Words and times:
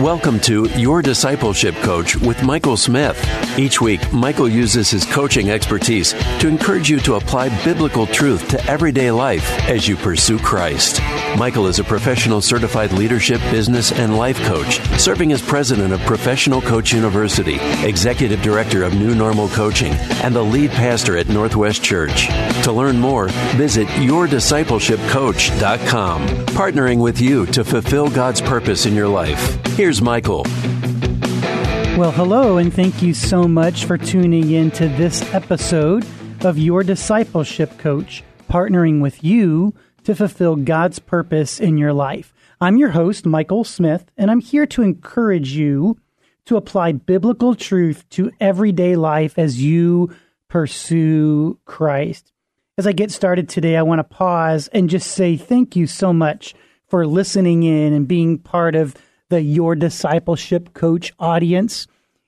Welcome 0.00 0.40
to 0.40 0.68
Your 0.70 1.02
Discipleship 1.02 1.76
Coach 1.76 2.16
with 2.16 2.42
Michael 2.42 2.76
Smith. 2.76 3.16
Each 3.56 3.80
week, 3.80 4.12
Michael 4.12 4.48
uses 4.48 4.90
his 4.90 5.04
coaching 5.04 5.50
expertise 5.50 6.14
to 6.40 6.48
encourage 6.48 6.90
you 6.90 6.98
to 6.98 7.14
apply 7.14 7.64
biblical 7.64 8.04
truth 8.04 8.48
to 8.48 8.64
everyday 8.66 9.12
life 9.12 9.48
as 9.68 9.86
you 9.86 9.94
pursue 9.94 10.40
Christ. 10.40 11.00
Michael 11.36 11.66
is 11.66 11.80
a 11.80 11.84
professional 11.84 12.40
certified 12.40 12.92
leadership, 12.92 13.40
business, 13.50 13.90
and 13.90 14.16
life 14.16 14.40
coach, 14.44 14.78
serving 15.00 15.32
as 15.32 15.42
president 15.42 15.92
of 15.92 15.98
Professional 16.02 16.62
Coach 16.62 16.92
University, 16.92 17.56
executive 17.84 18.40
director 18.40 18.84
of 18.84 18.94
New 18.94 19.16
Normal 19.16 19.48
Coaching, 19.48 19.92
and 20.22 20.32
the 20.32 20.42
lead 20.42 20.70
pastor 20.70 21.16
at 21.16 21.28
Northwest 21.28 21.82
Church. 21.82 22.28
To 22.62 22.70
learn 22.70 23.00
more, 23.00 23.30
visit 23.56 23.88
yourdiscipleshipcoach.com, 23.88 26.28
partnering 26.28 27.02
with 27.02 27.20
you 27.20 27.46
to 27.46 27.64
fulfill 27.64 28.08
God's 28.08 28.40
purpose 28.40 28.86
in 28.86 28.94
your 28.94 29.08
life. 29.08 29.58
Here's 29.76 30.00
Michael. 30.00 30.44
Well, 31.98 32.12
hello, 32.12 32.58
and 32.58 32.72
thank 32.72 33.02
you 33.02 33.12
so 33.12 33.48
much 33.48 33.86
for 33.86 33.98
tuning 33.98 34.52
in 34.52 34.70
to 34.72 34.86
this 34.86 35.20
episode 35.34 36.06
of 36.42 36.58
Your 36.58 36.84
Discipleship 36.84 37.76
Coach, 37.78 38.22
partnering 38.48 39.00
with 39.00 39.24
you 39.24 39.74
to 40.04 40.14
fulfill 40.14 40.56
God's 40.56 40.98
purpose 40.98 41.60
in 41.60 41.78
your 41.78 41.92
life. 41.92 42.32
I'm 42.60 42.76
your 42.76 42.90
host, 42.90 43.26
Michael 43.26 43.64
Smith, 43.64 44.10
and 44.16 44.30
I'm 44.30 44.40
here 44.40 44.66
to 44.66 44.82
encourage 44.82 45.52
you 45.52 45.98
to 46.46 46.56
apply 46.56 46.92
biblical 46.92 47.54
truth 47.54 48.08
to 48.10 48.30
everyday 48.40 48.96
life 48.96 49.38
as 49.38 49.62
you 49.62 50.14
pursue 50.48 51.58
Christ. 51.64 52.32
As 52.76 52.86
I 52.86 52.92
get 52.92 53.10
started 53.10 53.48
today, 53.48 53.76
I 53.76 53.82
want 53.82 53.98
to 54.00 54.04
pause 54.04 54.68
and 54.68 54.90
just 54.90 55.12
say 55.12 55.36
thank 55.36 55.74
you 55.74 55.86
so 55.86 56.12
much 56.12 56.54
for 56.86 57.06
listening 57.06 57.62
in 57.62 57.92
and 57.92 58.06
being 58.06 58.38
part 58.38 58.74
of 58.74 58.94
the 59.30 59.40
Your 59.40 59.74
Discipleship 59.74 60.74
Coach 60.74 61.12
audience. 61.18 61.86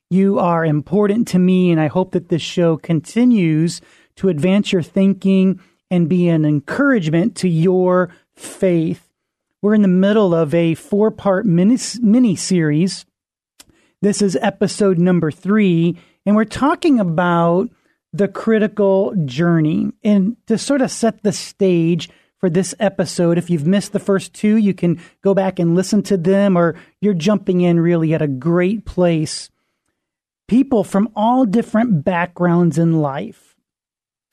You 0.09 0.39
are 0.39 0.65
important 0.65 1.27
to 1.29 1.39
me, 1.39 1.71
and 1.71 1.79
I 1.79 1.87
hope 1.87 2.11
that 2.11 2.29
this 2.29 2.41
show 2.41 2.75
continues 2.77 3.81
to 4.15 4.29
advance 4.29 4.71
your 4.71 4.81
thinking 4.81 5.59
and 5.89 6.09
be 6.09 6.27
an 6.27 6.45
encouragement 6.45 7.35
to 7.37 7.49
your 7.49 8.09
faith. 8.35 9.07
We're 9.61 9.75
in 9.75 9.81
the 9.81 9.87
middle 9.87 10.35
of 10.35 10.53
a 10.53 10.75
four 10.75 11.11
part 11.11 11.45
mini 11.45 12.35
series. 12.35 13.05
This 14.01 14.21
is 14.21 14.37
episode 14.41 14.99
number 14.99 15.31
three, 15.31 15.97
and 16.25 16.35
we're 16.35 16.45
talking 16.45 16.99
about 16.99 17.69
the 18.13 18.27
critical 18.27 19.15
journey. 19.25 19.91
And 20.03 20.37
to 20.47 20.57
sort 20.57 20.81
of 20.81 20.91
set 20.91 21.23
the 21.23 21.31
stage 21.31 22.09
for 22.39 22.49
this 22.49 22.75
episode, 22.79 23.39
if 23.39 23.49
you've 23.49 23.65
missed 23.65 23.93
the 23.93 23.99
first 23.99 24.33
two, 24.33 24.57
you 24.57 24.73
can 24.73 25.01
go 25.23 25.33
back 25.33 25.57
and 25.57 25.75
listen 25.75 26.03
to 26.03 26.17
them, 26.17 26.55
or 26.55 26.75
you're 27.01 27.15
jumping 27.15 27.61
in 27.61 27.79
really 27.79 28.13
at 28.13 28.21
a 28.21 28.27
great 28.27 28.85
place. 28.85 29.49
People 30.47 30.83
from 30.83 31.09
all 31.15 31.45
different 31.45 32.03
backgrounds 32.03 32.77
in 32.77 33.01
life 33.01 33.46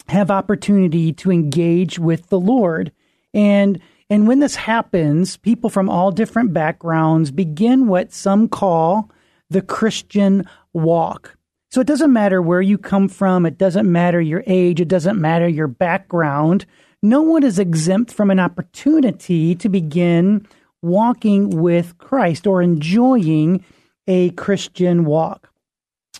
have 0.08 0.30
opportunity 0.30 1.12
to 1.14 1.30
engage 1.30 1.98
with 1.98 2.28
the 2.28 2.40
Lord. 2.40 2.92
And 3.32 3.80
and 4.10 4.28
when 4.28 4.40
this 4.40 4.54
happens, 4.54 5.38
people 5.38 5.70
from 5.70 5.88
all 5.88 6.10
different 6.10 6.52
backgrounds 6.52 7.30
begin 7.30 7.86
what 7.86 8.12
some 8.12 8.48
call 8.48 9.10
the 9.48 9.62
Christian 9.62 10.48
walk. 10.72 11.36
So 11.70 11.80
it 11.80 11.86
doesn't 11.86 12.12
matter 12.12 12.40
where 12.40 12.62
you 12.62 12.78
come 12.78 13.08
from, 13.08 13.46
it 13.46 13.58
doesn't 13.58 13.90
matter 13.90 14.20
your 14.20 14.44
age, 14.46 14.80
it 14.80 14.88
doesn't 14.88 15.20
matter 15.20 15.48
your 15.48 15.66
background. 15.66 16.66
No 17.02 17.22
one 17.22 17.42
is 17.42 17.58
exempt 17.58 18.12
from 18.12 18.30
an 18.30 18.38
opportunity 18.38 19.54
to 19.56 19.68
begin 19.68 20.46
walking 20.82 21.50
with 21.50 21.98
Christ 21.98 22.46
or 22.46 22.62
enjoying 22.62 23.64
a 24.06 24.30
Christian 24.30 25.04
walk. 25.04 25.50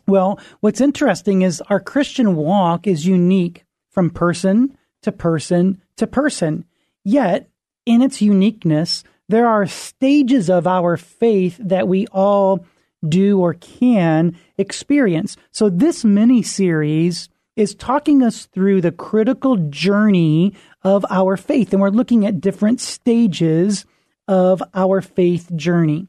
Well, 0.07 0.41
what's 0.61 0.81
interesting 0.81 1.43
is 1.43 1.63
our 1.69 1.81
Christian 1.81 2.35
walk 2.35 2.87
is 2.87 3.07
unique 3.07 3.64
from 3.95 4.11
person 4.11 4.77
to 5.03 5.13
person 5.13 5.81
to 5.97 6.07
person. 6.07 6.65
Yet, 7.05 7.49
in 7.87 8.03
its 8.03 8.21
uniqueness, 8.21 9.05
there 9.29 9.47
are 9.47 9.67
stages 9.67 10.51
of 10.51 10.67
our 10.67 10.97
faith 10.97 11.59
that 11.61 11.89
we 11.89 12.07
all 12.09 12.67
do 13.07 13.41
or 13.41 13.55
can 13.55 14.37
experience. 14.59 15.37
So, 15.51 15.71
this 15.71 16.05
mini 16.05 16.43
series 16.43 17.29
is 17.57 17.75
talking 17.75 18.23
us 18.23 18.47
through 18.47 18.81
the 18.81 18.93
critical 18.93 19.57
journey 19.57 20.55
of 20.83 21.07
our 21.09 21.37
faith, 21.37 21.73
and 21.73 21.81
we're 21.81 21.91
looking 21.91 22.27
at 22.27 22.41
different 22.41 22.81
stages 22.81 23.85
of 24.27 24.63
our 24.75 25.01
faith 25.01 25.55
journey. 25.55 26.09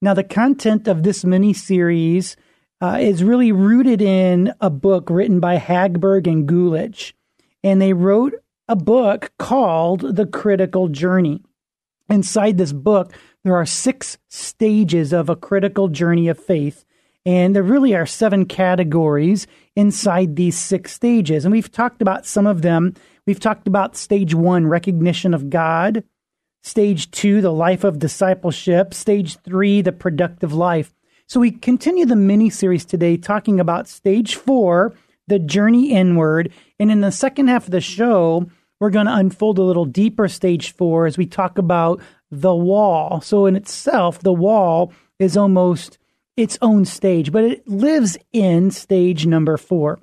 Now, 0.00 0.14
the 0.14 0.24
content 0.24 0.88
of 0.88 1.02
this 1.02 1.24
mini 1.24 1.52
series 1.52 2.36
uh, 2.80 2.98
is 3.00 3.24
really 3.24 3.52
rooted 3.52 4.00
in 4.00 4.52
a 4.60 4.70
book 4.70 5.10
written 5.10 5.40
by 5.40 5.58
Hagberg 5.58 6.26
and 6.26 6.48
Guelich 6.48 7.12
and 7.66 7.82
they 7.82 7.92
wrote 7.92 8.32
a 8.68 8.76
book 8.76 9.32
called 9.40 10.14
The 10.14 10.24
Critical 10.24 10.86
Journey. 10.86 11.42
Inside 12.08 12.58
this 12.58 12.72
book, 12.72 13.12
there 13.42 13.56
are 13.56 13.66
six 13.66 14.18
stages 14.28 15.12
of 15.12 15.28
a 15.28 15.34
critical 15.34 15.88
journey 15.88 16.28
of 16.28 16.38
faith. 16.38 16.84
And 17.24 17.56
there 17.56 17.64
really 17.64 17.92
are 17.96 18.06
seven 18.06 18.46
categories 18.46 19.48
inside 19.74 20.36
these 20.36 20.56
six 20.56 20.92
stages. 20.92 21.44
And 21.44 21.50
we've 21.50 21.72
talked 21.72 22.00
about 22.00 22.24
some 22.24 22.46
of 22.46 22.62
them. 22.62 22.94
We've 23.26 23.40
talked 23.40 23.66
about 23.66 23.96
stage 23.96 24.32
one, 24.32 24.68
recognition 24.68 25.34
of 25.34 25.50
God. 25.50 26.04
Stage 26.62 27.10
two, 27.10 27.40
the 27.40 27.52
life 27.52 27.82
of 27.82 27.98
discipleship. 27.98 28.94
Stage 28.94 29.38
three, 29.38 29.82
the 29.82 29.90
productive 29.90 30.52
life. 30.52 30.94
So 31.26 31.40
we 31.40 31.50
continue 31.50 32.06
the 32.06 32.14
mini 32.14 32.48
series 32.48 32.84
today 32.84 33.16
talking 33.16 33.58
about 33.58 33.88
stage 33.88 34.36
four, 34.36 34.94
the 35.26 35.38
journey 35.38 35.92
inward. 35.92 36.52
And 36.78 36.90
in 36.90 37.00
the 37.00 37.12
second 37.12 37.48
half 37.48 37.66
of 37.66 37.70
the 37.70 37.80
show, 37.80 38.48
we're 38.80 38.90
going 38.90 39.06
to 39.06 39.14
unfold 39.14 39.58
a 39.58 39.62
little 39.62 39.84
deeper 39.84 40.28
stage 40.28 40.72
four 40.72 41.06
as 41.06 41.16
we 41.16 41.26
talk 41.26 41.58
about 41.58 42.00
the 42.30 42.54
wall. 42.54 43.20
So, 43.20 43.46
in 43.46 43.56
itself, 43.56 44.20
the 44.20 44.32
wall 44.32 44.92
is 45.18 45.36
almost 45.36 45.98
its 46.36 46.58
own 46.60 46.84
stage, 46.84 47.32
but 47.32 47.44
it 47.44 47.66
lives 47.66 48.18
in 48.32 48.70
stage 48.70 49.26
number 49.26 49.56
four. 49.56 49.98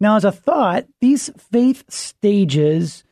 Now, 0.00 0.16
as 0.16 0.24
a 0.24 0.32
thought, 0.32 0.86
these 1.00 1.30
faith 1.38 1.84
stages 1.88 3.04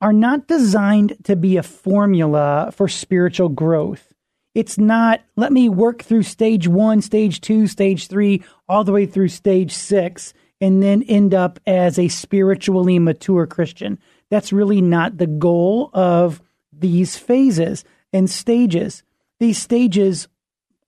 are 0.00 0.12
not 0.12 0.46
designed 0.46 1.16
to 1.24 1.36
be 1.36 1.56
a 1.56 1.62
formula 1.62 2.70
for 2.74 2.88
spiritual 2.88 3.48
growth. 3.48 4.12
It's 4.54 4.78
not, 4.78 5.20
let 5.36 5.52
me 5.52 5.68
work 5.68 6.02
through 6.02 6.24
stage 6.24 6.66
one, 6.66 7.00
stage 7.02 7.40
two, 7.40 7.66
stage 7.66 8.08
three, 8.08 8.42
all 8.68 8.84
the 8.84 8.92
way 8.92 9.06
through 9.06 9.28
stage 9.28 9.72
six, 9.72 10.34
and 10.60 10.82
then 10.82 11.02
end 11.04 11.34
up 11.34 11.58
as 11.66 11.98
a 11.98 12.08
spiritually 12.08 12.98
mature 12.98 13.46
Christian. 13.46 13.98
That's 14.30 14.52
really 14.52 14.80
not 14.80 15.16
the 15.16 15.26
goal 15.26 15.90
of 15.94 16.42
these 16.72 17.16
phases 17.16 17.84
and 18.12 18.28
stages. 18.28 19.02
These 19.40 19.58
stages 19.58 20.28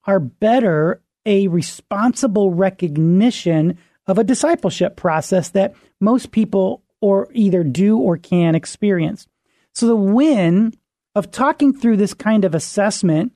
are 0.05 0.19
better 0.19 1.01
a 1.25 1.47
responsible 1.47 2.51
recognition 2.51 3.77
of 4.07 4.17
a 4.17 4.23
discipleship 4.23 4.95
process 4.95 5.49
that 5.49 5.75
most 5.99 6.31
people 6.31 6.83
or 6.99 7.27
either 7.31 7.63
do 7.63 7.97
or 7.97 8.17
can 8.17 8.55
experience. 8.55 9.27
So 9.73 9.87
the 9.87 9.95
win 9.95 10.73
of 11.15 11.31
talking 11.31 11.73
through 11.73 11.97
this 11.97 12.13
kind 12.13 12.45
of 12.45 12.55
assessment 12.55 13.33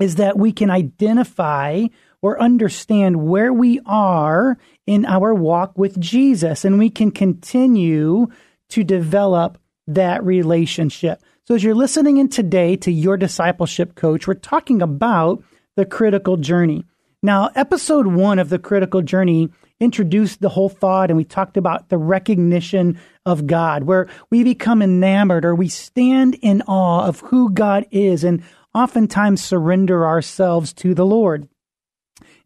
is 0.00 0.16
that 0.16 0.36
we 0.36 0.52
can 0.52 0.70
identify 0.70 1.86
or 2.24 2.40
understand 2.40 3.22
where 3.22 3.52
we 3.52 3.78
are 3.84 4.56
in 4.86 5.04
our 5.04 5.34
walk 5.34 5.76
with 5.76 6.00
Jesus 6.00 6.64
and 6.64 6.78
we 6.78 6.88
can 6.88 7.10
continue 7.10 8.26
to 8.70 8.82
develop 8.82 9.58
that 9.86 10.24
relationship. 10.24 11.20
So, 11.44 11.54
as 11.54 11.62
you're 11.62 11.74
listening 11.74 12.16
in 12.16 12.30
today 12.30 12.76
to 12.76 12.90
your 12.90 13.18
discipleship 13.18 13.94
coach, 13.94 14.26
we're 14.26 14.32
talking 14.32 14.80
about 14.80 15.44
the 15.76 15.84
critical 15.84 16.38
journey. 16.38 16.86
Now, 17.22 17.50
episode 17.54 18.06
one 18.06 18.38
of 18.38 18.48
the 18.48 18.58
critical 18.58 19.02
journey 19.02 19.50
introduced 19.78 20.40
the 20.40 20.48
whole 20.48 20.70
thought 20.70 21.10
and 21.10 21.18
we 21.18 21.24
talked 21.24 21.58
about 21.58 21.90
the 21.90 21.98
recognition 21.98 22.98
of 23.26 23.46
God, 23.46 23.82
where 23.82 24.08
we 24.30 24.44
become 24.44 24.80
enamored 24.80 25.44
or 25.44 25.54
we 25.54 25.68
stand 25.68 26.38
in 26.40 26.62
awe 26.62 27.04
of 27.04 27.20
who 27.20 27.50
God 27.50 27.84
is 27.90 28.24
and 28.24 28.42
oftentimes 28.74 29.44
surrender 29.44 30.06
ourselves 30.06 30.72
to 30.72 30.94
the 30.94 31.04
Lord. 31.04 31.50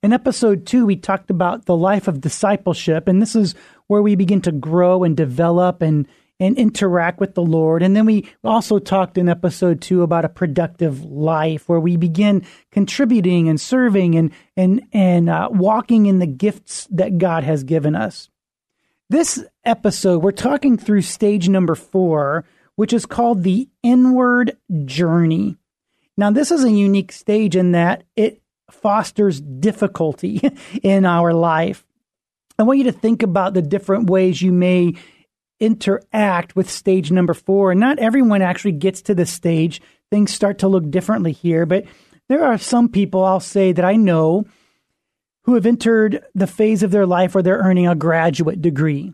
In 0.03 0.12
episode 0.12 0.65
two, 0.65 0.87
we 0.87 0.97
talked 0.97 1.29
about 1.29 1.67
the 1.67 1.77
life 1.77 2.06
of 2.06 2.21
discipleship, 2.21 3.09
and 3.09 3.21
this 3.21 3.35
is 3.35 3.56
where 3.89 4.03
we 4.03 4.15
begin 4.15 4.41
to 4.43 4.53
grow 4.53 5.03
and 5.03 5.17
develop 5.17 5.83
and, 5.83 6.06
and 6.39 6.56
interact 6.56 7.19
with 7.19 7.35
the 7.35 7.43
Lord. 7.43 7.83
And 7.83 7.97
then 7.97 8.06
we 8.06 8.29
also 8.45 8.79
talked 8.79 9.19
in 9.19 9.29
episode 9.29 9.81
two 9.81 10.03
about 10.03 10.25
a 10.25 10.29
productive 10.29 11.05
life 11.05 11.69
where 11.69 11.81
we 11.81 11.97
begin 11.97 12.47
contributing 12.71 13.49
and 13.49 13.61
serving 13.61 14.15
and, 14.15 14.31
and, 14.56 14.83
and 14.93 15.29
uh, 15.29 15.49
walking 15.50 16.06
in 16.06 16.21
the 16.21 16.27
gifts 16.27 16.87
that 16.93 17.19
God 17.19 17.43
has 17.43 17.65
given 17.65 17.97
us. 17.97 18.29
This 19.11 19.45
episode, 19.65 20.23
we're 20.23 20.31
talking 20.31 20.77
through 20.77 21.03
stage 21.03 21.49
number 21.49 21.75
four, 21.75 22.45
which 22.77 22.93
is 22.93 23.05
called 23.05 23.43
the 23.43 23.69
inward 23.83 24.56
journey. 24.85 25.56
Now, 26.17 26.31
this 26.31 26.53
is 26.53 26.62
a 26.62 26.71
unique 26.71 27.11
stage 27.11 27.56
in 27.56 27.73
that 27.73 28.05
it 28.15 28.43
fosters 28.70 29.41
difficulty 29.41 30.41
in 30.82 31.05
our 31.05 31.32
life. 31.32 31.85
I 32.59 32.65
want 32.65 32.79
you 32.79 32.85
to 32.85 32.93
think 32.93 33.23
about 33.23 33.55
the 33.55 33.62
different 33.62 34.11
ways 34.11 34.43
you 34.43 34.53
may 34.53 34.94
interact 35.61 36.56
with 36.56 36.70
stage 36.70 37.11
number 37.11 37.35
four. 37.35 37.70
And 37.70 37.81
not 37.81 37.99
everyone 37.99 38.43
actually 38.43 38.73
gets 38.73 39.03
to 39.03 39.15
this 39.15 39.32
stage. 39.32 39.81
Things 40.11 40.32
start 40.32 40.59
to 40.59 40.69
look 40.69 40.91
differently 40.91 41.32
here, 41.32 41.67
but 41.67 41.85
there 42.29 42.44
are 42.44 42.59
some 42.59 42.88
people 42.88 43.25
I'll 43.25 43.41
say 43.41 43.73
that 43.73 43.85
I 43.85 43.97
know 43.97 44.44
who 45.44 45.55
have 45.55 45.67
entered 45.67 46.25
the 46.35 46.47
phase 46.47 46.82
of 46.82 46.91
their 46.91 47.06
life 47.06 47.35
where 47.35 47.43
they're 47.43 47.59
earning 47.59 47.88
a 47.88 47.94
graduate 47.94 48.61
degree. 48.61 49.12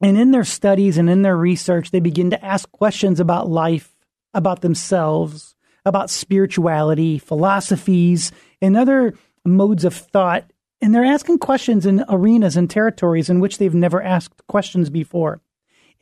And 0.00 0.16
in 0.16 0.30
their 0.30 0.44
studies 0.44 0.96
and 0.96 1.10
in 1.10 1.22
their 1.22 1.36
research, 1.36 1.90
they 1.90 2.00
begin 2.00 2.30
to 2.30 2.44
ask 2.44 2.70
questions 2.70 3.18
about 3.18 3.48
life, 3.48 3.96
about 4.32 4.60
themselves, 4.60 5.55
about 5.86 6.10
spirituality, 6.10 7.18
philosophies, 7.18 8.32
and 8.60 8.76
other 8.76 9.14
modes 9.44 9.84
of 9.84 9.94
thought. 9.94 10.50
And 10.82 10.94
they're 10.94 11.04
asking 11.04 11.38
questions 11.38 11.86
in 11.86 12.04
arenas 12.08 12.56
and 12.56 12.68
territories 12.68 13.30
in 13.30 13.40
which 13.40 13.56
they've 13.56 13.74
never 13.74 14.02
asked 14.02 14.46
questions 14.48 14.90
before. 14.90 15.40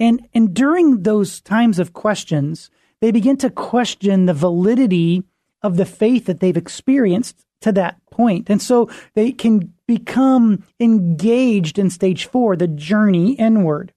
And, 0.01 0.27
and 0.35 0.53
during 0.53 1.03
those 1.03 1.41
times 1.41 1.79
of 1.79 1.93
questions, 1.93 2.71
they 3.01 3.13
begin 3.13 3.37
to 3.37 3.51
question 3.51 4.27
the 4.27 4.35
validity 4.35 5.23
of 5.63 5.77
the 5.77 5.87
faith 5.87 6.27
that 6.27 6.41
they've 6.41 6.57
experienced 6.57 7.45
to 7.61 7.71
that 7.73 7.99
point. 8.11 8.51
And 8.51 8.61
so 8.61 8.91
they 9.15 9.33
can 9.33 9.73
become 9.87 10.65
engaged 10.81 11.79
in 11.79 11.91
stage 11.91 12.27
four, 12.27 12.57
the 12.57 12.69
journey 12.69 13.33
inward. 13.35 13.93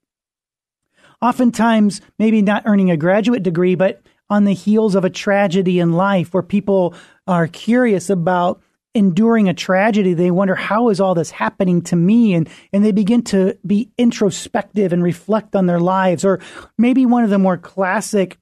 Oftentimes, 1.20 2.00
maybe 2.18 2.42
not 2.42 2.62
earning 2.66 2.90
a 2.90 2.96
graduate 2.96 3.42
degree, 3.42 3.74
but 3.74 4.00
on 4.30 4.44
the 4.44 4.54
heels 4.54 4.94
of 4.94 5.04
a 5.04 5.10
tragedy 5.10 5.78
in 5.78 5.92
life 5.92 6.34
where 6.34 6.42
people 6.42 6.94
are 7.26 7.46
curious 7.46 8.10
about 8.10 8.60
enduring 8.94 9.48
a 9.48 9.54
tragedy. 9.54 10.14
They 10.14 10.30
wonder 10.30 10.54
how 10.54 10.88
is 10.88 11.00
all 11.00 11.14
this 11.14 11.30
happening 11.30 11.82
to 11.82 11.96
me? 11.96 12.34
And 12.34 12.48
and 12.72 12.84
they 12.84 12.92
begin 12.92 13.22
to 13.24 13.56
be 13.66 13.90
introspective 13.96 14.92
and 14.92 15.02
reflect 15.02 15.54
on 15.54 15.66
their 15.66 15.80
lives. 15.80 16.24
Or 16.24 16.40
maybe 16.76 17.06
one 17.06 17.24
of 17.24 17.30
the 17.30 17.38
more 17.38 17.56
classic 17.56 18.38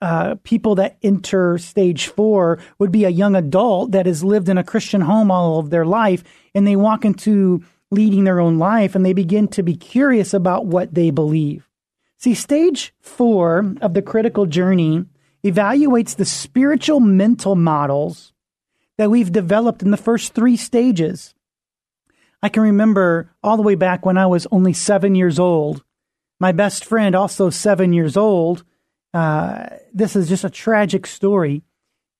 uh, 0.00 0.34
people 0.42 0.74
that 0.74 0.98
enter 1.02 1.56
stage 1.56 2.08
four 2.08 2.58
would 2.78 2.92
be 2.92 3.04
a 3.04 3.10
young 3.10 3.34
adult 3.34 3.92
that 3.92 4.06
has 4.06 4.22
lived 4.22 4.48
in 4.48 4.58
a 4.58 4.64
Christian 4.64 5.00
home 5.00 5.30
all 5.30 5.58
of 5.58 5.70
their 5.70 5.86
life, 5.86 6.22
and 6.54 6.66
they 6.66 6.76
walk 6.76 7.04
into 7.04 7.64
leading 7.90 8.24
their 8.24 8.40
own 8.40 8.58
life 8.58 8.94
and 8.94 9.06
they 9.06 9.12
begin 9.12 9.48
to 9.48 9.62
be 9.62 9.76
curious 9.76 10.34
about 10.34 10.66
what 10.66 10.94
they 10.94 11.10
believe. 11.10 11.68
See, 12.18 12.34
stage 12.34 12.92
four 13.00 13.74
of 13.80 13.94
the 13.94 14.02
critical 14.02 14.46
journey 14.46 15.04
evaluates 15.44 16.16
the 16.16 16.24
spiritual 16.24 17.00
mental 17.00 17.54
models 17.54 18.32
that 18.96 19.10
we've 19.10 19.30
developed 19.30 19.82
in 19.82 19.90
the 19.90 19.96
first 19.96 20.32
three 20.32 20.56
stages. 20.56 21.34
I 22.42 22.48
can 22.48 22.62
remember 22.62 23.30
all 23.42 23.56
the 23.56 23.62
way 23.62 23.74
back 23.74 24.06
when 24.06 24.16
I 24.16 24.26
was 24.26 24.46
only 24.50 24.72
seven 24.72 25.14
years 25.14 25.38
old. 25.38 25.84
My 26.40 26.52
best 26.52 26.84
friend, 26.84 27.14
also 27.14 27.50
seven 27.50 27.92
years 27.92 28.16
old, 28.16 28.64
uh, 29.12 29.66
this 29.92 30.16
is 30.16 30.28
just 30.28 30.44
a 30.44 30.50
tragic 30.50 31.06
story, 31.06 31.62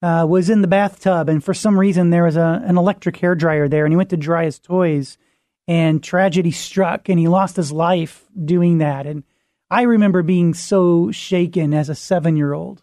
uh, 0.03 0.27
was 0.29 0.51
in 0.51 0.61
the 0.61 0.69
bathtub, 0.69 1.29
and 1.29 1.43
for 1.43 1.55
some 1.55 1.79
reason 1.79 2.11
there 2.11 2.25
was 2.25 2.37
a, 2.37 2.63
an 2.65 2.77
electric 2.77 3.17
hair 3.17 3.35
dryer 3.35 3.69
there, 3.69 3.85
and 3.85 3.93
he 3.93 3.97
went 3.97 4.11
to 4.11 4.17
dry 4.17 4.45
his 4.45 4.59
toys, 4.59 5.19
and 5.67 6.03
tragedy 6.03 6.51
struck, 6.51 7.09
and 7.09 7.19
he 7.19 7.27
lost 7.27 7.57
his 7.57 7.73
life 7.73 8.25
doing 8.45 8.79
that. 8.79 9.07
And 9.07 9.25
I 9.71 9.83
remember 9.83 10.23
being 10.23 10.55
so 10.55 11.11
shaken 11.11 11.75
as 11.75 11.89
a 11.89 11.95
seven 11.95 12.37
year 12.37 12.53
old 12.53 12.83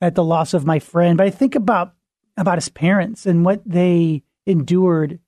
at 0.00 0.14
the 0.14 0.24
loss 0.24 0.54
of 0.54 0.66
my 0.66 0.78
friend. 0.78 1.16
But 1.16 1.26
I 1.26 1.30
think 1.30 1.54
about 1.54 1.94
about 2.36 2.58
his 2.58 2.68
parents 2.68 3.24
and 3.26 3.44
what 3.44 3.62
they 3.64 4.22
endured. 4.46 5.18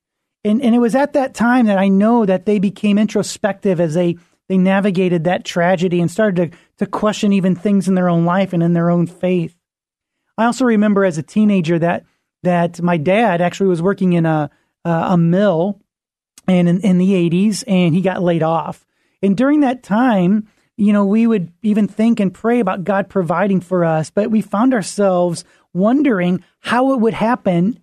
And 0.44 0.62
and 0.62 0.74
it 0.74 0.78
was 0.78 0.94
at 0.94 1.14
that 1.14 1.34
time 1.34 1.66
that 1.66 1.78
I 1.78 1.88
know 1.88 2.26
that 2.26 2.46
they 2.46 2.58
became 2.58 2.98
introspective 2.98 3.80
as 3.80 3.94
they 3.94 4.16
they 4.48 4.58
navigated 4.58 5.24
that 5.24 5.44
tragedy 5.44 6.00
and 6.00 6.10
started 6.10 6.52
to, 6.52 6.58
to 6.78 6.86
question 6.86 7.32
even 7.32 7.54
things 7.54 7.86
in 7.86 7.94
their 7.94 8.08
own 8.08 8.24
life 8.24 8.52
and 8.52 8.62
in 8.62 8.72
their 8.72 8.90
own 8.90 9.06
faith. 9.06 9.54
I 10.38 10.44
also 10.44 10.64
remember 10.64 11.04
as 11.04 11.18
a 11.18 11.22
teenager 11.22 11.78
that 11.78 12.04
that 12.42 12.80
my 12.80 12.96
dad 12.96 13.40
actually 13.40 13.68
was 13.68 13.82
working 13.82 14.12
in 14.12 14.26
a 14.26 14.50
a 14.84 15.18
mill 15.18 15.80
and 16.46 16.68
in, 16.68 16.80
in 16.80 16.98
the 16.98 17.12
80s 17.28 17.62
and 17.66 17.94
he 17.94 18.00
got 18.00 18.22
laid 18.22 18.42
off. 18.42 18.86
And 19.22 19.36
during 19.36 19.60
that 19.60 19.82
time, 19.82 20.48
you 20.78 20.92
know, 20.92 21.04
we 21.04 21.26
would 21.26 21.52
even 21.62 21.88
think 21.88 22.20
and 22.20 22.32
pray 22.32 22.60
about 22.60 22.84
God 22.84 23.10
providing 23.10 23.60
for 23.60 23.84
us, 23.84 24.10
but 24.10 24.30
we 24.30 24.40
found 24.40 24.72
ourselves 24.72 25.44
wondering 25.74 26.42
how 26.60 26.94
it 26.94 27.00
would 27.00 27.14
happen 27.14 27.80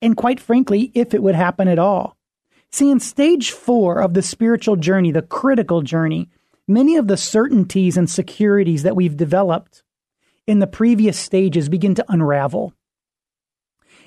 and 0.00 0.16
quite 0.16 0.40
frankly, 0.40 0.90
if 0.94 1.14
it 1.14 1.22
would 1.22 1.34
happen 1.34 1.68
at 1.68 1.78
all. 1.78 2.16
See, 2.70 2.90
in 2.90 3.00
stage 3.00 3.50
four 3.50 4.00
of 4.00 4.14
the 4.14 4.22
spiritual 4.22 4.76
journey, 4.76 5.10
the 5.10 5.22
critical 5.22 5.82
journey, 5.82 6.28
many 6.66 6.96
of 6.96 7.08
the 7.08 7.16
certainties 7.16 7.96
and 7.96 8.08
securities 8.08 8.82
that 8.82 8.96
we've 8.96 9.16
developed 9.16 9.82
in 10.46 10.58
the 10.58 10.66
previous 10.66 11.18
stages 11.18 11.68
begin 11.68 11.94
to 11.94 12.04
unravel. 12.08 12.72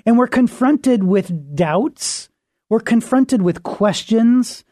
And 0.06 0.18
we're 0.18 0.28
confronted 0.28 1.04
with 1.04 1.56
doubts, 1.56 2.30
we're 2.70 2.80
confronted 2.80 3.42
with 3.42 3.64
questions, 3.64 4.64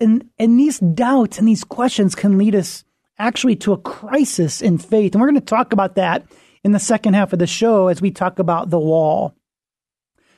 and, 0.00 0.28
and 0.38 0.58
these 0.58 0.78
doubts 0.78 1.38
and 1.38 1.48
these 1.48 1.64
questions 1.64 2.14
can 2.14 2.38
lead 2.38 2.54
us 2.54 2.84
actually 3.18 3.56
to 3.56 3.72
a 3.72 3.78
crisis 3.78 4.62
in 4.62 4.78
faith. 4.78 5.14
And 5.14 5.20
we're 5.20 5.28
going 5.28 5.40
to 5.40 5.46
talk 5.46 5.72
about 5.72 5.96
that 5.96 6.26
in 6.64 6.72
the 6.72 6.78
second 6.78 7.14
half 7.14 7.32
of 7.32 7.38
the 7.38 7.46
show 7.46 7.88
as 7.88 8.00
we 8.00 8.10
talk 8.10 8.38
about 8.38 8.70
the 8.70 8.78
wall. 8.78 9.34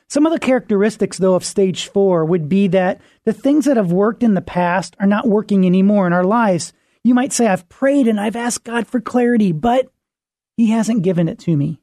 Some 0.09 0.25
of 0.25 0.33
the 0.33 0.39
characteristics, 0.39 1.17
though, 1.17 1.35
of 1.35 1.45
stage 1.45 1.87
four 1.87 2.25
would 2.25 2.49
be 2.49 2.67
that 2.67 2.99
the 3.23 3.31
things 3.31 3.65
that 3.65 3.77
have 3.77 3.93
worked 3.93 4.23
in 4.23 4.33
the 4.33 4.41
past 4.41 4.95
are 4.99 5.07
not 5.07 5.27
working 5.27 5.65
anymore 5.65 6.05
in 6.05 6.11
our 6.11 6.25
lives. 6.25 6.73
You 7.03 7.13
might 7.13 7.31
say, 7.31 7.47
I've 7.47 7.69
prayed 7.69 8.07
and 8.07 8.19
I've 8.19 8.35
asked 8.35 8.65
God 8.65 8.87
for 8.87 8.99
clarity, 8.99 9.53
but 9.53 9.89
He 10.57 10.71
hasn't 10.71 11.03
given 11.03 11.29
it 11.29 11.39
to 11.39 11.55
me. 11.55 11.79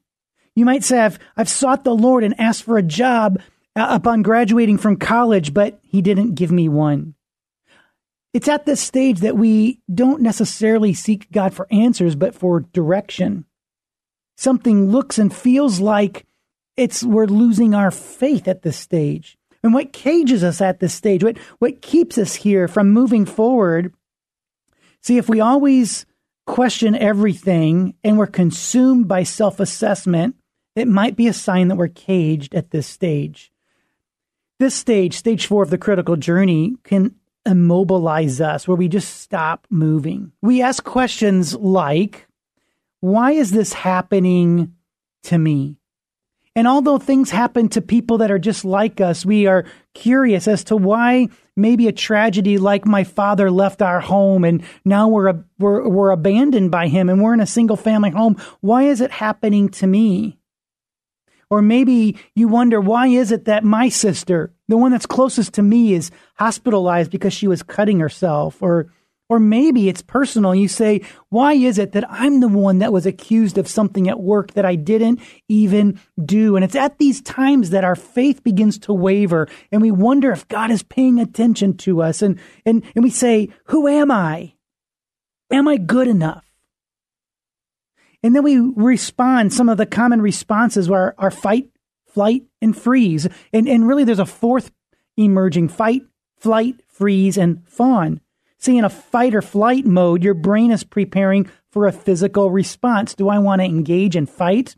You 0.55 0.63
might 0.65 0.83
say, 0.83 0.99
I've, 0.99 1.17
I've 1.35 1.49
sought 1.49 1.83
the 1.83 1.95
Lord 1.95 2.23
and 2.23 2.39
asked 2.39 2.63
for 2.63 2.77
a 2.77 2.83
job 2.83 3.41
uh, 3.75 3.87
upon 3.89 4.21
graduating 4.21 4.77
from 4.77 4.97
college, 4.97 5.53
but 5.53 5.79
He 5.81 6.01
didn't 6.01 6.35
give 6.35 6.51
me 6.51 6.69
one. 6.69 7.15
It's 8.33 8.47
at 8.47 8.65
this 8.65 8.81
stage 8.81 9.21
that 9.21 9.37
we 9.37 9.79
don't 9.93 10.21
necessarily 10.21 10.93
seek 10.93 11.31
God 11.31 11.53
for 11.53 11.67
answers, 11.71 12.15
but 12.15 12.35
for 12.35 12.59
direction. 12.59 13.45
Something 14.37 14.91
looks 14.91 15.17
and 15.17 15.33
feels 15.33 15.79
like 15.79 16.25
it's 16.77 17.03
we're 17.03 17.25
losing 17.25 17.73
our 17.73 17.91
faith 17.91 18.47
at 18.47 18.61
this 18.61 18.77
stage. 18.77 19.37
And 19.63 19.73
what 19.73 19.91
cages 19.91 20.43
us 20.43 20.61
at 20.61 20.79
this 20.79 20.93
stage, 20.93 21.23
what, 21.23 21.37
what 21.57 21.81
keeps 21.81 22.17
us 22.17 22.35
here 22.35 22.67
from 22.67 22.91
moving 22.91 23.25
forward, 23.25 23.93
see, 25.01 25.17
if 25.17 25.27
we 25.27 25.41
always 25.41 26.05
question 26.45 26.95
everything 26.95 27.95
and 28.03 28.17
we're 28.17 28.27
consumed 28.27 29.07
by 29.07 29.23
self 29.23 29.59
assessment, 29.59 30.35
it 30.75 30.87
might 30.87 31.17
be 31.17 31.27
a 31.27 31.33
sign 31.33 31.67
that 31.67 31.75
we're 31.75 31.89
caged 31.89 32.55
at 32.55 32.71
this 32.71 32.87
stage. 32.87 33.51
This 34.59 34.75
stage, 34.75 35.15
stage 35.15 35.45
four 35.47 35.63
of 35.63 35.69
the 35.69 35.77
critical 35.77 36.15
journey, 36.15 36.75
can 36.83 37.15
immobilize 37.45 38.41
us 38.41 38.67
where 38.67 38.77
we 38.77 38.87
just 38.87 39.21
stop 39.21 39.67
moving. 39.69 40.31
We 40.41 40.61
ask 40.61 40.83
questions 40.83 41.55
like, 41.55 42.27
why 43.01 43.31
is 43.31 43.51
this 43.51 43.73
happening 43.73 44.75
to 45.23 45.37
me? 45.37 45.77
And 46.55 46.67
although 46.67 46.97
things 46.97 47.29
happen 47.29 47.69
to 47.69 47.81
people 47.81 48.17
that 48.17 48.31
are 48.31 48.39
just 48.39 48.65
like 48.65 48.99
us, 48.99 49.25
we 49.25 49.45
are 49.45 49.65
curious 49.93 50.47
as 50.47 50.63
to 50.65 50.75
why 50.75 51.29
maybe 51.55 51.87
a 51.87 51.91
tragedy 51.91 52.57
like 52.57 52.85
my 52.85 53.03
father 53.03 53.51
left 53.51 53.81
our 53.81 53.99
home 53.99 54.43
and 54.43 54.63
now 54.83 55.07
we're, 55.07 55.43
we're, 55.59 55.87
we're 55.87 56.11
abandoned 56.11 56.71
by 56.71 56.87
him 56.87 57.09
and 57.09 57.21
we're 57.21 57.33
in 57.33 57.39
a 57.39 57.47
single 57.47 57.77
family 57.77 58.09
home. 58.09 58.35
Why 58.61 58.83
is 58.83 58.99
it 58.99 59.11
happening 59.11 59.69
to 59.69 59.87
me? 59.87 60.38
Or 61.49 61.61
maybe 61.61 62.17
you 62.35 62.47
wonder, 62.47 62.79
why 62.79 63.07
is 63.07 63.31
it 63.31 63.45
that 63.45 63.63
my 63.63 63.89
sister, 63.89 64.53
the 64.67 64.77
one 64.77 64.91
that's 64.91 65.05
closest 65.05 65.53
to 65.53 65.63
me, 65.63 65.93
is 65.93 66.11
hospitalized 66.35 67.11
because 67.11 67.33
she 67.33 67.47
was 67.47 67.63
cutting 67.63 67.99
herself? 67.99 68.61
Or 68.61 68.91
Or 69.29 69.39
maybe 69.39 69.89
it's 69.89 70.01
personal. 70.01 70.55
You 70.55 70.67
say, 70.67 71.01
why 71.29 71.53
is 71.53 71.77
it 71.77 71.91
that 71.91 72.09
I'm 72.09 72.39
the 72.39 72.47
one 72.47 72.79
that 72.79 72.91
was 72.91 73.05
accused 73.05 73.59
of 73.59 73.67
something 73.67 74.09
at 74.09 74.19
work 74.19 74.53
that 74.53 74.65
I 74.65 74.75
didn't 74.75 75.19
even 75.47 75.99
do? 76.17 76.55
And 76.55 76.65
it's 76.65 76.75
at 76.75 76.97
these 76.97 77.21
times 77.21 77.69
that 77.69 77.83
our 77.83 77.95
faith 77.95 78.43
begins 78.43 78.79
to 78.79 78.93
waver 78.93 79.47
and 79.71 79.83
we 79.83 79.91
wonder 79.91 80.31
if 80.31 80.47
God 80.47 80.71
is 80.71 80.81
paying 80.81 81.19
attention 81.19 81.77
to 81.77 82.01
us. 82.01 82.23
And, 82.23 82.39
and, 82.65 82.83
and 82.95 83.03
we 83.03 83.11
say, 83.11 83.49
who 83.65 83.87
am 83.87 84.09
I? 84.09 84.53
Am 85.51 85.67
I 85.67 85.77
good 85.77 86.07
enough? 86.07 86.48
And 88.23 88.35
then 88.35 88.43
we 88.43 88.57
respond, 88.57 89.53
some 89.53 89.69
of 89.69 89.77
the 89.77 89.85
common 89.85 90.21
responses 90.21 90.89
were 90.89 91.15
our 91.17 91.31
fight, 91.31 91.69
flight, 92.07 92.43
and 92.61 92.75
freeze. 92.77 93.27
And, 93.53 93.67
and 93.67 93.87
really 93.87 94.03
there's 94.03 94.19
a 94.19 94.25
fourth 94.25 94.71
emerging 95.17 95.69
fight, 95.69 96.03
flight, 96.37 96.81
freeze, 96.87 97.37
and 97.37 97.67
fawn. 97.67 98.19
See, 98.57 98.77
in 98.77 98.83
a 98.83 98.89
fight 98.89 99.33
or 99.33 99.41
flight 99.41 99.85
mode, 99.85 100.21
your 100.21 100.33
brain 100.33 100.71
is 100.71 100.83
preparing 100.83 101.49
for 101.71 101.87
a 101.87 101.93
physical 101.93 102.51
response. 102.51 103.15
Do 103.15 103.29
I 103.29 103.39
want 103.39 103.61
to 103.61 103.65
engage 103.65 104.17
and 104.17 104.29
fight 104.29 104.75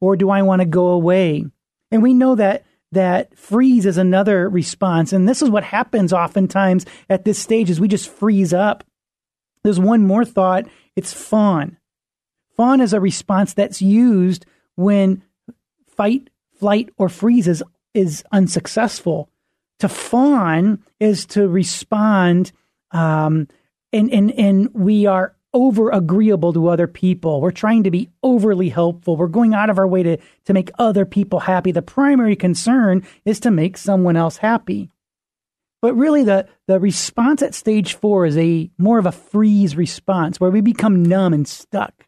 or 0.00 0.16
do 0.16 0.30
I 0.30 0.42
want 0.42 0.60
to 0.60 0.66
go 0.66 0.88
away? 0.88 1.46
And 1.90 2.02
we 2.02 2.14
know 2.14 2.36
that 2.36 2.64
that 2.92 3.36
freeze 3.36 3.84
is 3.84 3.98
another 3.98 4.48
response. 4.48 5.12
And 5.12 5.28
this 5.28 5.42
is 5.42 5.50
what 5.50 5.64
happens 5.64 6.12
oftentimes 6.12 6.86
at 7.10 7.24
this 7.24 7.38
stage 7.38 7.68
is 7.68 7.80
we 7.80 7.88
just 7.88 8.08
freeze 8.08 8.52
up. 8.52 8.84
There's 9.64 9.80
one 9.80 10.06
more 10.06 10.24
thought. 10.24 10.66
It's 10.94 11.12
fawn. 11.12 11.78
Fawn 12.56 12.80
is 12.80 12.92
a 12.92 13.00
response 13.00 13.54
that's 13.54 13.82
used 13.82 14.46
when 14.76 15.22
fight, 15.88 16.30
flight, 16.58 16.90
or 16.96 17.08
freeze 17.08 17.48
is, 17.48 17.62
is 17.94 18.24
unsuccessful. 18.32 19.30
To 19.80 19.88
fawn 19.88 20.82
is 20.98 21.26
to 21.26 21.48
respond 21.48 22.52
um, 22.92 23.48
and 23.92 24.12
and 24.12 24.30
and 24.32 24.74
we 24.74 25.06
are 25.06 25.34
over 25.52 25.90
agreeable 25.90 26.52
to 26.52 26.68
other 26.68 26.86
people. 26.86 27.40
We're 27.40 27.50
trying 27.50 27.84
to 27.84 27.90
be 27.90 28.10
overly 28.22 28.68
helpful. 28.68 29.16
We're 29.16 29.26
going 29.26 29.54
out 29.54 29.70
of 29.70 29.78
our 29.78 29.86
way 29.86 30.02
to 30.02 30.18
to 30.44 30.52
make 30.52 30.70
other 30.78 31.04
people 31.04 31.40
happy. 31.40 31.72
The 31.72 31.82
primary 31.82 32.36
concern 32.36 33.06
is 33.24 33.40
to 33.40 33.50
make 33.50 33.76
someone 33.76 34.16
else 34.16 34.38
happy. 34.38 34.90
But 35.82 35.94
really 35.94 36.24
the 36.24 36.48
the 36.66 36.80
response 36.80 37.42
at 37.42 37.54
stage 37.54 37.94
4 37.94 38.26
is 38.26 38.36
a 38.36 38.70
more 38.78 38.98
of 38.98 39.06
a 39.06 39.12
freeze 39.12 39.76
response 39.76 40.40
where 40.40 40.50
we 40.50 40.60
become 40.60 41.04
numb 41.04 41.32
and 41.32 41.46
stuck. 41.46 42.05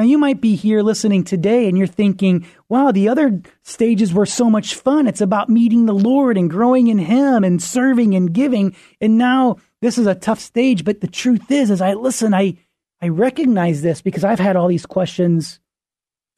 Now, 0.00 0.06
you 0.06 0.16
might 0.16 0.40
be 0.40 0.56
here 0.56 0.80
listening 0.80 1.24
today 1.24 1.68
and 1.68 1.76
you're 1.76 1.86
thinking, 1.86 2.46
wow, 2.70 2.90
the 2.90 3.10
other 3.10 3.42
stages 3.64 4.14
were 4.14 4.24
so 4.24 4.48
much 4.48 4.74
fun. 4.74 5.06
It's 5.06 5.20
about 5.20 5.50
meeting 5.50 5.84
the 5.84 5.92
Lord 5.92 6.38
and 6.38 6.48
growing 6.48 6.86
in 6.86 6.96
Him 6.96 7.44
and 7.44 7.62
serving 7.62 8.14
and 8.14 8.32
giving. 8.32 8.74
And 9.02 9.18
now 9.18 9.58
this 9.82 9.98
is 9.98 10.06
a 10.06 10.14
tough 10.14 10.40
stage. 10.40 10.86
But 10.86 11.02
the 11.02 11.06
truth 11.06 11.50
is, 11.50 11.70
as 11.70 11.82
I 11.82 11.92
listen, 11.92 12.32
I, 12.32 12.56
I 13.02 13.08
recognize 13.08 13.82
this 13.82 14.00
because 14.00 14.24
I've 14.24 14.40
had 14.40 14.56
all 14.56 14.68
these 14.68 14.86
questions 14.86 15.60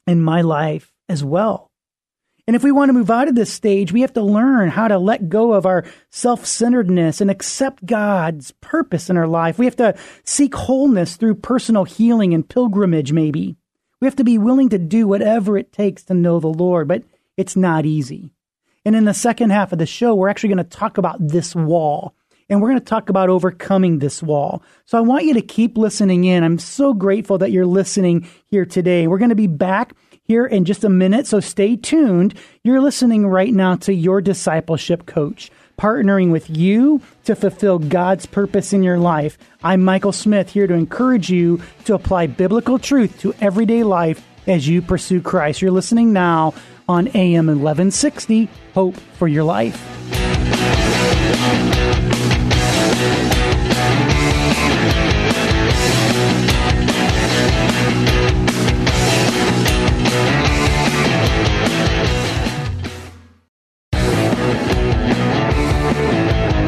in 0.07 0.21
my 0.21 0.41
life 0.41 0.91
as 1.07 1.23
well. 1.23 1.71
And 2.45 2.57
if 2.57 2.63
we 2.63 2.73
want 2.73 2.89
to 2.89 2.93
move 2.93 3.09
out 3.09 3.29
of 3.29 3.35
this 3.35 3.53
stage, 3.53 3.93
we 3.93 4.01
have 4.01 4.13
to 4.13 4.21
learn 4.21 4.69
how 4.69 4.89
to 4.89 4.97
let 4.97 5.29
go 5.29 5.53
of 5.53 5.65
our 5.65 5.85
self 6.09 6.45
centeredness 6.45 7.21
and 7.21 7.31
accept 7.31 7.85
God's 7.85 8.51
purpose 8.59 9.09
in 9.09 9.17
our 9.17 9.27
life. 9.27 9.57
We 9.57 9.65
have 9.65 9.77
to 9.77 9.95
seek 10.25 10.53
wholeness 10.53 11.15
through 11.15 11.35
personal 11.35 11.85
healing 11.85 12.33
and 12.33 12.47
pilgrimage, 12.47 13.13
maybe. 13.13 13.55
We 14.01 14.07
have 14.07 14.17
to 14.17 14.25
be 14.25 14.37
willing 14.37 14.69
to 14.69 14.77
do 14.77 15.07
whatever 15.07 15.57
it 15.57 15.71
takes 15.71 16.03
to 16.03 16.13
know 16.13 16.41
the 16.41 16.47
Lord, 16.47 16.89
but 16.89 17.03
it's 17.37 17.55
not 17.55 17.85
easy. 17.85 18.31
And 18.83 18.95
in 18.95 19.05
the 19.05 19.13
second 19.13 19.51
half 19.51 19.71
of 19.71 19.79
the 19.79 19.85
show, 19.85 20.13
we're 20.13 20.27
actually 20.27 20.53
going 20.53 20.57
to 20.57 20.77
talk 20.77 20.97
about 20.97 21.25
this 21.25 21.55
wall 21.55 22.13
and 22.49 22.61
we're 22.61 22.69
going 22.69 22.79
to 22.79 22.85
talk 22.85 23.09
about 23.09 23.29
overcoming 23.29 23.99
this 23.99 24.21
wall. 24.21 24.61
So 24.85 24.97
I 24.97 25.01
want 25.01 25.25
you 25.25 25.33
to 25.35 25.41
keep 25.41 25.77
listening 25.77 26.25
in. 26.25 26.43
I'm 26.43 26.59
so 26.59 26.93
grateful 26.93 27.37
that 27.39 27.51
you're 27.51 27.65
listening 27.65 28.27
here 28.47 28.65
today. 28.65 29.07
We're 29.07 29.17
going 29.17 29.29
to 29.29 29.35
be 29.35 29.47
back 29.47 29.93
here 30.25 30.45
in 30.45 30.65
just 30.65 30.83
a 30.83 30.89
minute, 30.89 31.27
so 31.27 31.39
stay 31.39 31.75
tuned. 31.75 32.33
You're 32.63 32.81
listening 32.81 33.27
right 33.27 33.53
now 33.53 33.75
to 33.77 33.93
your 33.93 34.21
discipleship 34.21 35.05
coach, 35.05 35.51
partnering 35.77 36.31
with 36.31 36.49
you 36.49 37.01
to 37.25 37.35
fulfill 37.35 37.79
God's 37.79 38.25
purpose 38.25 38.71
in 38.73 38.83
your 38.83 38.99
life. 38.99 39.37
I'm 39.63 39.83
Michael 39.83 40.13
Smith 40.13 40.49
here 40.51 40.67
to 40.67 40.73
encourage 40.73 41.29
you 41.29 41.61
to 41.85 41.95
apply 41.95 42.27
biblical 42.27 42.79
truth 42.79 43.19
to 43.19 43.33
everyday 43.41 43.83
life 43.83 44.25
as 44.47 44.67
you 44.67 44.81
pursue 44.81 45.21
Christ. 45.21 45.61
You're 45.61 45.71
listening 45.71 46.13
now 46.13 46.53
on 46.87 47.07
AM 47.09 47.47
1160, 47.47 48.49
Hope 48.73 48.95
for 48.95 49.27
Your 49.27 49.43
Life. 49.43 49.89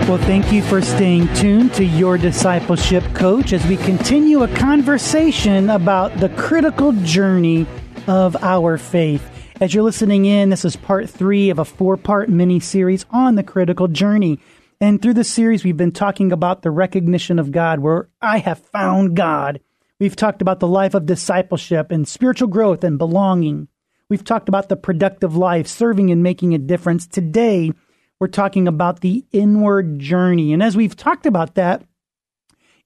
Well, 0.08 0.20
thank 0.20 0.52
you 0.54 0.62
for 0.62 0.82
staying 0.82 1.34
tuned 1.34 1.74
to 1.74 1.84
your 1.84 2.18
discipleship 2.18 3.04
coach 3.16 3.52
as 3.52 3.66
we 3.66 3.76
continue 3.76 4.44
a 4.44 4.48
conversation 4.48 5.70
about 5.70 6.16
the 6.20 6.30
critical 6.30 6.92
journey 6.92 7.66
of 8.08 8.36
our 8.44 8.78
faith. 8.78 9.28
As 9.60 9.74
you're 9.74 9.84
listening 9.84 10.26
in, 10.26 10.52
this 10.52 10.64
is 10.64 10.76
part 10.76 11.10
three 11.10 11.50
of 11.50 11.60
a 11.60 11.66
four 11.66 11.98
part 11.98 12.30
mini 12.30 12.60
series 12.60 13.06
on 13.10 13.36
the 13.36 13.44
critical 13.44 13.88
journey. 13.88 14.40
And 14.80 15.02
through 15.02 15.16
the 15.16 15.24
series, 15.24 15.64
we've 15.64 15.76
been 15.76 15.92
talking 15.92 16.32
about 16.32 16.62
the 16.62 16.72
recognition 16.72 17.40
of 17.40 17.52
God, 17.52 17.80
where 17.80 18.08
I 18.22 18.38
have 18.38 18.60
found 18.60 19.16
God. 19.16 19.60
We've 19.98 20.16
talked 20.16 20.42
about 20.42 20.60
the 20.60 20.68
life 20.68 20.94
of 20.94 21.06
discipleship 21.06 21.90
and 21.90 22.06
spiritual 22.06 22.50
growth 22.50 22.84
and 22.84 22.98
belonging. 22.98 23.70
We've 24.10 24.24
talked 24.24 24.50
about 24.50 24.68
the 24.68 24.76
productive 24.76 25.38
life, 25.38 25.68
serving 25.68 26.12
and 26.12 26.22
making 26.22 26.54
a 26.54 26.58
difference. 26.58 27.08
Today, 27.08 27.72
we're 28.20 28.28
talking 28.28 28.68
about 28.68 29.00
the 29.00 29.24
inward 29.32 30.00
journey. 30.00 30.52
And 30.52 30.62
as 30.62 30.76
we've 30.76 30.98
talked 30.98 31.26
about 31.26 31.56
that 31.56 31.84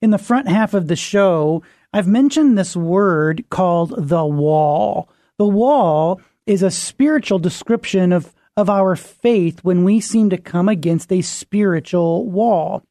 in 0.00 0.10
the 0.10 0.18
front 0.18 0.48
half 0.48 0.72
of 0.72 0.86
the 0.86 0.96
show, 0.96 1.64
I've 1.92 2.06
mentioned 2.06 2.56
this 2.56 2.76
word 2.76 3.44
called 3.50 4.08
the 4.08 4.24
wall. 4.24 5.08
The 5.36 5.48
wall 5.48 6.20
is 6.46 6.62
a 6.62 6.70
spiritual 6.70 7.40
description 7.40 8.12
of, 8.12 8.32
of 8.56 8.70
our 8.70 8.94
faith 8.94 9.64
when 9.64 9.82
we 9.82 10.00
seem 10.00 10.30
to 10.30 10.38
come 10.38 10.68
against 10.68 11.12
a 11.12 11.22
spiritual 11.22 12.30
wall. 12.30 12.84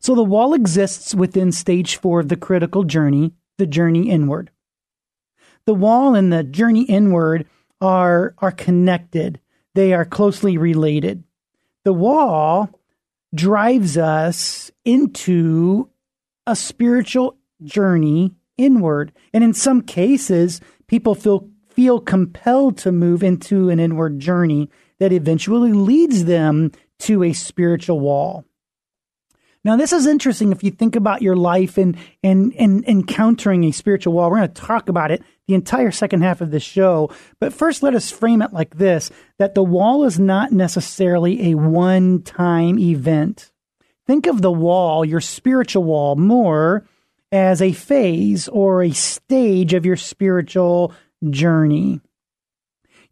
So 0.00 0.14
the 0.14 0.22
wall 0.22 0.54
exists 0.54 1.14
within 1.14 1.52
stage 1.52 1.96
four 1.96 2.20
of 2.20 2.28
the 2.28 2.36
critical 2.36 2.84
journey, 2.84 3.32
the 3.58 3.66
journey 3.66 4.10
inward. 4.10 4.50
The 5.66 5.74
wall 5.74 6.14
and 6.14 6.32
the 6.32 6.42
journey 6.42 6.82
inward 6.84 7.46
are, 7.80 8.34
are 8.38 8.52
connected. 8.52 9.40
They 9.74 9.92
are 9.92 10.04
closely 10.04 10.56
related. 10.58 11.24
The 11.84 11.92
wall 11.92 12.80
drives 13.34 13.96
us 13.96 14.70
into 14.84 15.88
a 16.46 16.56
spiritual 16.56 17.38
journey 17.62 18.34
inward. 18.58 19.12
And 19.32 19.42
in 19.42 19.54
some 19.54 19.82
cases, 19.82 20.60
people 20.86 21.14
feel 21.14 21.48
feel 21.68 22.00
compelled 22.00 22.76
to 22.76 22.92
move 22.92 23.22
into 23.22 23.70
an 23.70 23.80
inward 23.80 24.18
journey 24.20 24.68
that 24.98 25.10
eventually 25.10 25.72
leads 25.72 26.26
them 26.26 26.70
to 26.98 27.22
a 27.22 27.32
spiritual 27.32 27.98
wall. 27.98 28.44
Now, 29.64 29.76
this 29.76 29.92
is 29.92 30.06
interesting 30.06 30.50
if 30.50 30.64
you 30.64 30.72
think 30.72 30.96
about 30.96 31.22
your 31.22 31.36
life 31.36 31.78
and, 31.78 31.96
and, 32.22 32.52
and 32.58 32.84
encountering 32.88 33.62
a 33.64 33.70
spiritual 33.70 34.12
wall. 34.12 34.28
We're 34.28 34.38
going 34.38 34.52
to 34.52 34.60
talk 34.60 34.88
about 34.88 35.12
it 35.12 35.22
the 35.46 35.54
entire 35.54 35.92
second 35.92 36.22
half 36.22 36.40
of 36.40 36.50
this 36.50 36.64
show. 36.64 37.10
But 37.38 37.52
first, 37.52 37.82
let 37.82 37.94
us 37.94 38.10
frame 38.10 38.42
it 38.42 38.52
like 38.52 38.76
this 38.76 39.10
that 39.38 39.54
the 39.54 39.62
wall 39.62 40.04
is 40.04 40.18
not 40.18 40.50
necessarily 40.50 41.50
a 41.50 41.54
one 41.54 42.22
time 42.22 42.78
event. 42.78 43.52
Think 44.06 44.26
of 44.26 44.42
the 44.42 44.50
wall, 44.50 45.04
your 45.04 45.20
spiritual 45.20 45.84
wall, 45.84 46.16
more 46.16 46.84
as 47.30 47.62
a 47.62 47.72
phase 47.72 48.48
or 48.48 48.82
a 48.82 48.90
stage 48.90 49.74
of 49.74 49.86
your 49.86 49.96
spiritual 49.96 50.92
journey. 51.30 52.00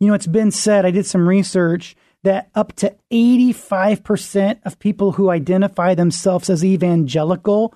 You 0.00 0.08
know, 0.08 0.14
it's 0.14 0.26
been 0.26 0.50
said, 0.50 0.84
I 0.84 0.90
did 0.90 1.06
some 1.06 1.28
research 1.28 1.94
that 2.22 2.50
up 2.54 2.74
to 2.76 2.94
85% 3.10 4.60
of 4.64 4.78
people 4.78 5.12
who 5.12 5.30
identify 5.30 5.94
themselves 5.94 6.50
as 6.50 6.64
evangelical 6.64 7.74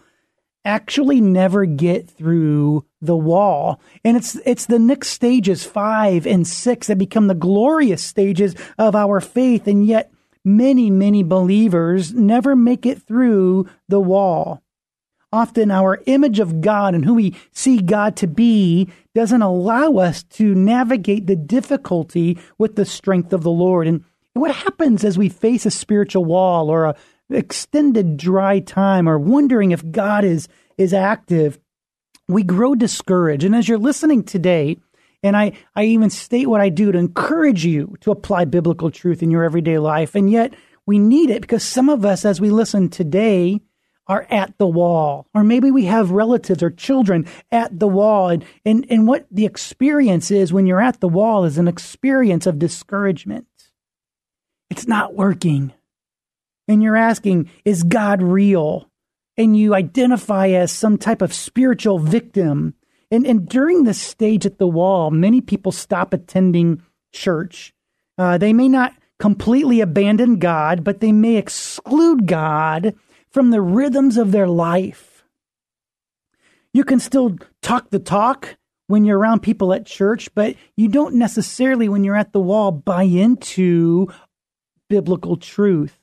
actually 0.65 1.21
never 1.21 1.67
get 1.67 2.09
through 2.09 2.85
the 3.01 3.17
wall. 3.17 3.81
And 4.05 4.17
it's 4.17 4.37
it's 4.47 4.67
the 4.67 4.79
next 4.79 5.09
stages 5.09 5.65
5 5.65 6.27
and 6.27 6.47
6 6.47 6.87
that 6.87 6.99
become 6.99 7.27
the 7.27 7.35
glorious 7.35 8.03
stages 8.03 8.55
of 8.79 8.95
our 8.95 9.21
faith 9.21 9.67
and 9.67 9.87
yet 9.87 10.11
many 10.45 10.91
many 10.91 11.23
believers 11.23 12.15
never 12.15 12.57
make 12.57 12.87
it 12.87 13.03
through 13.03 13.69
the 13.89 14.01
wall. 14.01 14.63
Often 15.33 15.71
our 15.71 16.01
image 16.07 16.39
of 16.39 16.61
God 16.61 16.95
and 16.95 17.05
who 17.05 17.15
we 17.15 17.37
see 17.53 17.81
God 17.83 18.17
to 18.17 18.27
be 18.27 18.89
doesn't 19.15 19.43
allow 19.43 19.97
us 19.97 20.23
to 20.23 20.55
navigate 20.55 21.27
the 21.27 21.37
difficulty 21.37 22.39
with 22.57 22.77
the 22.77 22.85
strength 22.85 23.33
of 23.33 23.43
the 23.43 23.51
Lord 23.51 23.87
and 23.87 24.05
what 24.35 24.55
happens 24.55 25.05
as 25.05 25.17
we 25.17 25.29
face 25.29 25.65
a 25.67 25.71
spiritual 25.71 26.25
wall 26.25 26.71
or 26.71 26.85
a, 26.85 26.97
extended 27.31 28.17
dry 28.17 28.61
time 28.61 29.09
or 29.09 29.19
wondering 29.19 29.71
if 29.73 29.91
God 29.91 30.25
is 30.25 30.49
is 30.77 30.93
active, 30.93 31.59
we 32.29 32.43
grow 32.43 32.75
discouraged. 32.75 33.45
And 33.45 33.55
as 33.55 33.69
you're 33.69 33.79
listening 33.79 34.25
today, 34.25 34.77
and 35.23 35.37
I, 35.37 35.53
I 35.75 35.85
even 35.85 36.11
state 36.11 36.49
what 36.49 36.61
I 36.61 36.69
do 36.69 36.93
to 36.93 36.99
encourage 36.99 37.65
you 37.65 37.97
to 38.01 38.11
apply 38.11 38.45
biblical 38.45 38.91
truth 38.91 39.23
in 39.23 39.31
your 39.31 39.45
everyday 39.45 39.79
life. 39.79 40.15
And 40.15 40.31
yet 40.31 40.55
we 40.85 40.99
need 40.99 41.31
it 41.31 41.41
because 41.41 41.63
some 41.63 41.89
of 41.89 42.05
us, 42.05 42.25
as 42.25 42.41
we 42.41 42.51
listen 42.51 42.91
today, 42.91 43.61
are 44.07 44.27
at 44.31 44.59
the 44.59 44.67
wall. 44.67 45.27
Or 45.33 45.45
maybe 45.45 45.71
we 45.71 45.87
have 45.87 46.11
relatives 46.11 46.63
or 46.63 46.71
children 46.71 47.27
at 47.51 47.79
the 47.79 47.89
wall. 47.89 48.29
And, 48.29 48.45
and, 48.67 48.87
and 48.91 49.07
what 49.07 49.27
the 49.31 49.47
experience 49.47 50.31
is 50.31 50.53
when 50.53 50.67
you're 50.67 50.83
at 50.83 51.01
the 51.01 51.09
wall 51.09 51.45
is 51.45 51.57
an 51.57 51.69
experience 51.69 52.47
of 52.47 52.59
discouragement. 52.59 53.47
It's 54.75 54.89
not 54.89 55.15
working. 55.15 55.73
And 56.67 56.83
you're 56.83 56.97
asking, 56.97 57.49
is 57.65 57.85
God 57.85 58.21
real? 58.21 58.91
And 59.37 59.57
you 59.57 59.73
identify 59.73 60.49
as 60.49 60.73
some 60.73 60.99
type 60.99 61.23
of 61.23 61.33
spiritual 61.33 62.01
victim. 62.01 62.75
And, 63.09 63.25
and 63.25 63.49
during 63.49 63.85
this 63.85 64.01
stage 64.01 64.45
at 64.45 64.59
the 64.59 64.67
wall, 64.67 65.13
many 65.13 65.41
people 65.41 65.71
stop 65.71 66.13
attending 66.13 66.83
church. 67.13 67.73
Uh, 68.19 68.37
they 68.37 68.53
may 68.53 68.67
not 68.67 68.93
completely 69.21 69.81
abandon 69.81 70.41
God, 70.41 70.83
but 70.83 70.99
they 70.99 71.13
may 71.13 71.37
exclude 71.37 72.27
God 72.27 72.97
from 73.31 73.53
the 73.53 73.63
rhythms 73.63 74.17
of 74.17 74.33
their 74.33 74.49
life. 74.49 75.23
You 76.73 76.83
can 76.83 76.99
still 76.99 77.37
talk 77.63 77.91
the 77.91 78.01
talk 78.01 78.57
when 78.89 79.05
you're 79.05 79.19
around 79.19 79.41
people 79.41 79.73
at 79.73 79.87
church, 79.87 80.29
but 80.35 80.57
you 80.77 80.89
don't 80.89 81.15
necessarily, 81.15 81.89
when 81.89 82.05
you're 82.05 82.17
at 82.17 82.33
the 82.33 82.41
wall, 82.41 82.73
buy 82.73 83.05
into 83.05 84.09
biblical 84.89 85.37
truth. 85.37 85.99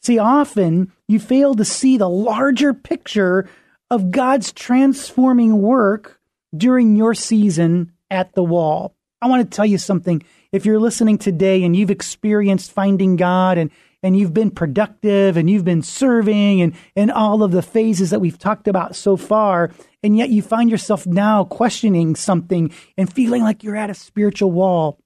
See, 0.00 0.18
often 0.18 0.92
you 1.08 1.18
fail 1.18 1.54
to 1.54 1.64
see 1.64 1.96
the 1.96 2.08
larger 2.08 2.74
picture 2.74 3.48
of 3.90 4.10
God's 4.10 4.52
transforming 4.52 5.60
work 5.60 6.20
during 6.56 6.96
your 6.96 7.14
season 7.14 7.92
at 8.10 8.34
the 8.34 8.44
wall. 8.44 8.94
I 9.20 9.28
want 9.28 9.50
to 9.50 9.56
tell 9.56 9.66
you 9.66 9.78
something. 9.78 10.22
If 10.52 10.64
you're 10.64 10.80
listening 10.80 11.18
today 11.18 11.64
and 11.64 11.74
you've 11.74 11.90
experienced 11.90 12.72
finding 12.72 13.16
God 13.16 13.58
and 13.58 13.70
and 14.02 14.16
you've 14.16 14.34
been 14.34 14.50
productive 14.50 15.36
and 15.36 15.50
you've 15.50 15.64
been 15.64 15.82
serving 15.82 16.60
and, 16.60 16.74
and 16.94 17.10
all 17.10 17.42
of 17.42 17.50
the 17.50 17.62
phases 17.62 18.10
that 18.10 18.20
we've 18.20 18.38
talked 18.38 18.68
about 18.68 18.94
so 18.94 19.16
far. 19.16 19.72
And 20.02 20.16
yet 20.16 20.28
you 20.28 20.42
find 20.42 20.70
yourself 20.70 21.06
now 21.06 21.44
questioning 21.44 22.14
something 22.14 22.72
and 22.96 23.12
feeling 23.12 23.42
like 23.42 23.64
you're 23.64 23.74
at 23.74 23.90
a 23.90 23.94
spiritual 23.94 24.52
wall. 24.52 25.00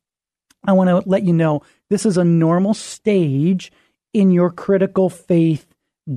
I 0.65 0.73
want 0.73 0.89
to 0.89 1.09
let 1.09 1.25
you 1.25 1.33
know 1.33 1.63
this 1.89 2.07
is 2.07 2.17
a 2.17 2.25
normal 2.25 2.75
stage 2.75 3.73
in 4.13 4.31
your 4.31 4.51
critical 4.51 5.09
faith 5.09 5.67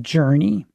journey. 0.00 0.66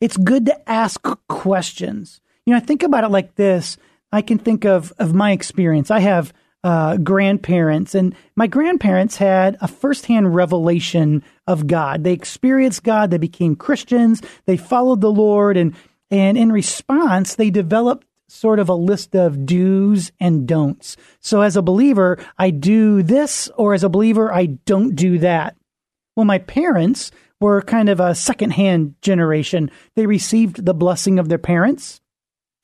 It's 0.00 0.16
good 0.16 0.46
to 0.46 0.70
ask 0.70 1.00
questions. 1.28 2.20
You 2.46 2.52
know, 2.52 2.56
I 2.56 2.60
think 2.60 2.82
about 2.82 3.04
it 3.04 3.10
like 3.10 3.34
this. 3.34 3.76
I 4.12 4.22
can 4.22 4.38
think 4.38 4.64
of, 4.64 4.92
of 4.98 5.14
my 5.14 5.32
experience. 5.32 5.90
I 5.90 6.00
have 6.00 6.32
uh, 6.62 6.96
grandparents, 6.98 7.94
and 7.94 8.14
my 8.36 8.46
grandparents 8.46 9.16
had 9.16 9.56
a 9.60 9.68
firsthand 9.68 10.34
revelation 10.34 11.22
of 11.46 11.66
God. 11.66 12.04
They 12.04 12.12
experienced 12.12 12.82
God. 12.82 13.10
They 13.10 13.18
became 13.18 13.56
Christians. 13.56 14.20
They 14.44 14.56
followed 14.56 15.00
the 15.00 15.12
Lord, 15.12 15.56
and 15.56 15.74
and 16.10 16.36
in 16.36 16.52
response, 16.52 17.36
they 17.36 17.50
developed 17.50 18.06
sort 18.30 18.58
of 18.58 18.68
a 18.68 18.74
list 18.74 19.14
of 19.14 19.44
do's 19.44 20.12
and 20.20 20.46
don'ts. 20.46 20.96
So 21.20 21.40
as 21.42 21.56
a 21.56 21.62
believer, 21.62 22.18
I 22.38 22.50
do 22.50 23.02
this, 23.02 23.48
or 23.56 23.74
as 23.74 23.84
a 23.84 23.88
believer, 23.88 24.32
I 24.32 24.46
don't 24.46 24.94
do 24.94 25.18
that. 25.18 25.56
Well, 26.16 26.26
my 26.26 26.38
parents 26.38 27.10
were 27.40 27.62
kind 27.62 27.88
of 27.88 28.00
a 28.00 28.14
secondhand 28.14 28.94
generation. 29.02 29.70
They 29.96 30.06
received 30.06 30.64
the 30.64 30.74
blessing 30.74 31.18
of 31.18 31.28
their 31.28 31.38
parents. 31.38 32.00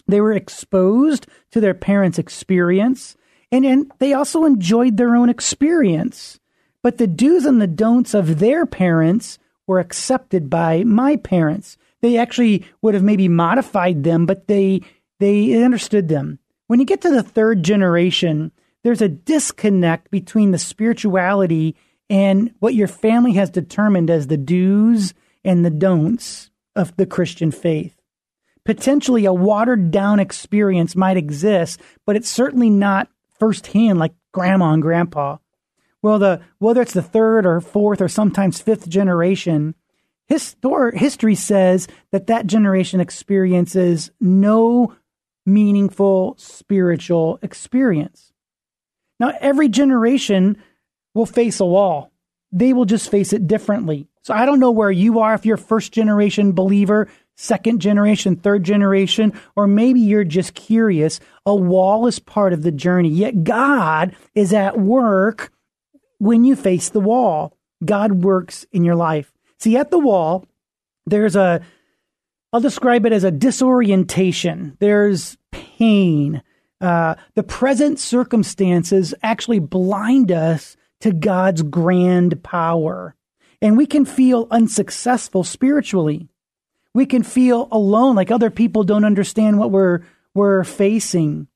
They 0.06 0.20
were 0.20 0.32
exposed 0.32 1.26
to 1.50 1.60
their 1.60 1.74
parents' 1.74 2.18
experience. 2.18 3.16
And, 3.50 3.64
and 3.64 3.92
they 3.98 4.12
also 4.12 4.44
enjoyed 4.44 4.96
their 4.96 5.16
own 5.16 5.28
experience. 5.28 6.38
But 6.82 6.98
the 6.98 7.06
do's 7.06 7.44
and 7.44 7.60
the 7.60 7.66
don'ts 7.66 8.14
of 8.14 8.38
their 8.38 8.66
parents 8.66 9.38
were 9.66 9.80
accepted 9.80 10.48
by 10.48 10.84
my 10.84 11.16
parents. 11.16 11.76
They 12.02 12.18
actually 12.18 12.64
would 12.82 12.94
have 12.94 13.02
maybe 13.02 13.28
modified 13.28 14.04
them, 14.04 14.26
but 14.26 14.46
they 14.46 14.82
they 15.18 15.62
understood 15.62 16.08
them. 16.08 16.38
When 16.66 16.80
you 16.80 16.86
get 16.86 17.00
to 17.02 17.10
the 17.10 17.22
third 17.22 17.62
generation, 17.62 18.52
there's 18.82 19.02
a 19.02 19.08
disconnect 19.08 20.10
between 20.10 20.50
the 20.50 20.58
spirituality 20.58 21.76
and 22.08 22.52
what 22.60 22.74
your 22.74 22.88
family 22.88 23.32
has 23.32 23.50
determined 23.50 24.10
as 24.10 24.26
the 24.26 24.36
do's 24.36 25.14
and 25.44 25.64
the 25.64 25.70
don'ts 25.70 26.50
of 26.74 26.96
the 26.96 27.06
Christian 27.06 27.50
faith. 27.50 27.94
Potentially 28.64 29.24
a 29.24 29.32
watered 29.32 29.90
down 29.90 30.18
experience 30.18 30.96
might 30.96 31.16
exist, 31.16 31.80
but 32.04 32.16
it's 32.16 32.28
certainly 32.28 32.68
not 32.68 33.08
firsthand 33.38 33.98
like 33.98 34.14
grandma 34.32 34.72
and 34.72 34.82
grandpa. 34.82 35.38
Well, 36.02 36.18
the 36.18 36.40
whether 36.58 36.82
it's 36.82 36.92
the 36.92 37.02
third 37.02 37.46
or 37.46 37.60
fourth 37.60 38.00
or 38.00 38.08
sometimes 38.08 38.60
fifth 38.60 38.88
generation, 38.88 39.74
histor- 40.30 40.94
history 40.94 41.34
says 41.34 41.88
that 42.12 42.26
that 42.26 42.46
generation 42.46 43.00
experiences 43.00 44.10
no 44.20 44.94
meaningful 45.46 46.34
spiritual 46.38 47.38
experience. 47.40 48.32
Now, 49.18 49.32
every 49.40 49.68
generation 49.68 50.62
will 51.14 51.26
face 51.26 51.60
a 51.60 51.64
wall. 51.64 52.12
They 52.52 52.72
will 52.72 52.84
just 52.84 53.10
face 53.10 53.32
it 53.32 53.46
differently. 53.46 54.08
So 54.22 54.34
I 54.34 54.44
don't 54.44 54.60
know 54.60 54.72
where 54.72 54.90
you 54.90 55.20
are 55.20 55.34
if 55.34 55.46
you're 55.46 55.56
first 55.56 55.92
generation 55.92 56.52
believer 56.52 57.08
second 57.36 57.80
generation, 57.80 58.36
third 58.36 58.64
generation, 58.64 59.32
or 59.54 59.66
maybe 59.66 60.00
you're 60.00 60.24
just 60.24 60.54
curious. 60.54 61.20
A 61.44 61.54
wall 61.54 62.06
is 62.06 62.18
part 62.18 62.52
of 62.52 62.62
the 62.62 62.72
journey, 62.72 63.10
yet 63.10 63.44
God 63.44 64.16
is 64.34 64.52
at 64.52 64.78
work 64.78 65.52
when 66.18 66.44
you 66.44 66.56
face 66.56 66.88
the 66.88 67.00
wall. 67.00 67.56
God 67.84 68.24
works 68.24 68.66
in 68.72 68.84
your 68.84 68.96
life. 68.96 69.32
See, 69.58 69.76
at 69.76 69.90
the 69.90 69.98
wall, 69.98 70.46
there's 71.04 71.36
a, 71.36 71.60
I'll 72.52 72.60
describe 72.60 73.06
it 73.06 73.12
as 73.12 73.24
a 73.24 73.30
disorientation. 73.30 74.76
There's 74.80 75.36
pain. 75.52 76.42
Uh, 76.80 77.16
the 77.34 77.42
present 77.42 77.98
circumstances 77.98 79.14
actually 79.22 79.58
blind 79.58 80.30
us 80.30 80.76
to 81.00 81.12
God's 81.12 81.62
grand 81.62 82.42
power. 82.42 83.14
And 83.60 83.76
we 83.76 83.86
can 83.86 84.04
feel 84.04 84.46
unsuccessful 84.50 85.44
spiritually 85.44 86.28
we 86.96 87.04
can 87.04 87.22
feel 87.22 87.68
alone, 87.70 88.16
like 88.16 88.30
other 88.30 88.50
people 88.50 88.82
don't 88.82 89.04
understand 89.04 89.58
what 89.58 89.70
we're, 89.70 90.00
we're 90.32 90.64
facing 90.64 91.46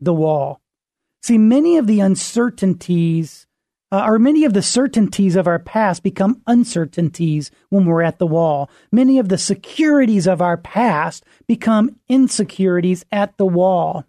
the 0.00 0.12
wall. 0.12 0.60
See, 1.22 1.38
many 1.38 1.78
of 1.78 1.86
the 1.86 2.00
uncertainties, 2.00 3.46
uh, 3.92 4.18
many 4.18 4.44
of 4.44 4.54
the 4.54 4.62
certainties 4.62 5.36
of 5.36 5.46
our 5.46 5.58
past 5.58 6.02
become 6.02 6.42
uncertainties 6.46 7.50
when 7.68 7.84
we're 7.84 8.02
at 8.02 8.18
the 8.18 8.26
wall. 8.26 8.70
Many 8.90 9.18
of 9.18 9.28
the 9.28 9.38
securities 9.38 10.26
of 10.26 10.42
our 10.42 10.56
past 10.56 11.24
become 11.46 11.96
insecurities 12.08 13.04
at 13.12 13.36
the 13.36 13.46
wall. 13.46 14.04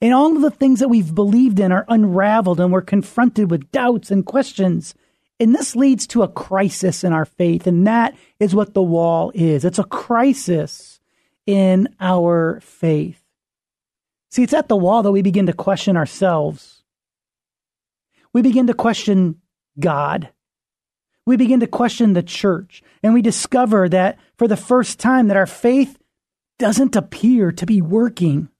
And 0.00 0.12
all 0.12 0.34
of 0.34 0.42
the 0.42 0.50
things 0.50 0.80
that 0.80 0.88
we've 0.88 1.14
believed 1.14 1.60
in 1.60 1.72
are 1.72 1.86
unraveled 1.88 2.60
and 2.60 2.72
we're 2.72 2.82
confronted 2.82 3.50
with 3.50 3.70
doubts 3.70 4.10
and 4.10 4.26
questions 4.26 4.94
and 5.38 5.54
this 5.54 5.76
leads 5.76 6.06
to 6.08 6.22
a 6.22 6.28
crisis 6.28 7.04
in 7.04 7.12
our 7.12 7.24
faith. 7.24 7.66
And 7.66 7.86
that 7.86 8.16
is 8.40 8.54
what 8.54 8.74
the 8.74 8.82
wall 8.82 9.32
is 9.34 9.64
it's 9.64 9.78
a 9.78 9.84
crisis 9.84 11.00
in 11.46 11.88
our 12.00 12.60
faith. 12.60 13.22
See, 14.30 14.42
it's 14.42 14.54
at 14.54 14.68
the 14.68 14.76
wall 14.76 15.02
that 15.02 15.12
we 15.12 15.22
begin 15.22 15.46
to 15.46 15.52
question 15.52 15.96
ourselves. 15.96 16.75
We 18.36 18.42
begin 18.42 18.66
to 18.66 18.74
question 18.74 19.40
God. 19.80 20.28
We 21.24 21.38
begin 21.38 21.60
to 21.60 21.66
question 21.66 22.12
the 22.12 22.22
church. 22.22 22.82
And 23.02 23.14
we 23.14 23.22
discover 23.22 23.88
that 23.88 24.18
for 24.36 24.46
the 24.46 24.58
first 24.58 24.98
time 24.98 25.28
that 25.28 25.38
our 25.38 25.46
faith 25.46 25.96
doesn't 26.58 26.96
appear 26.96 27.50
to 27.52 27.64
be 27.64 27.80
working. 27.80 28.50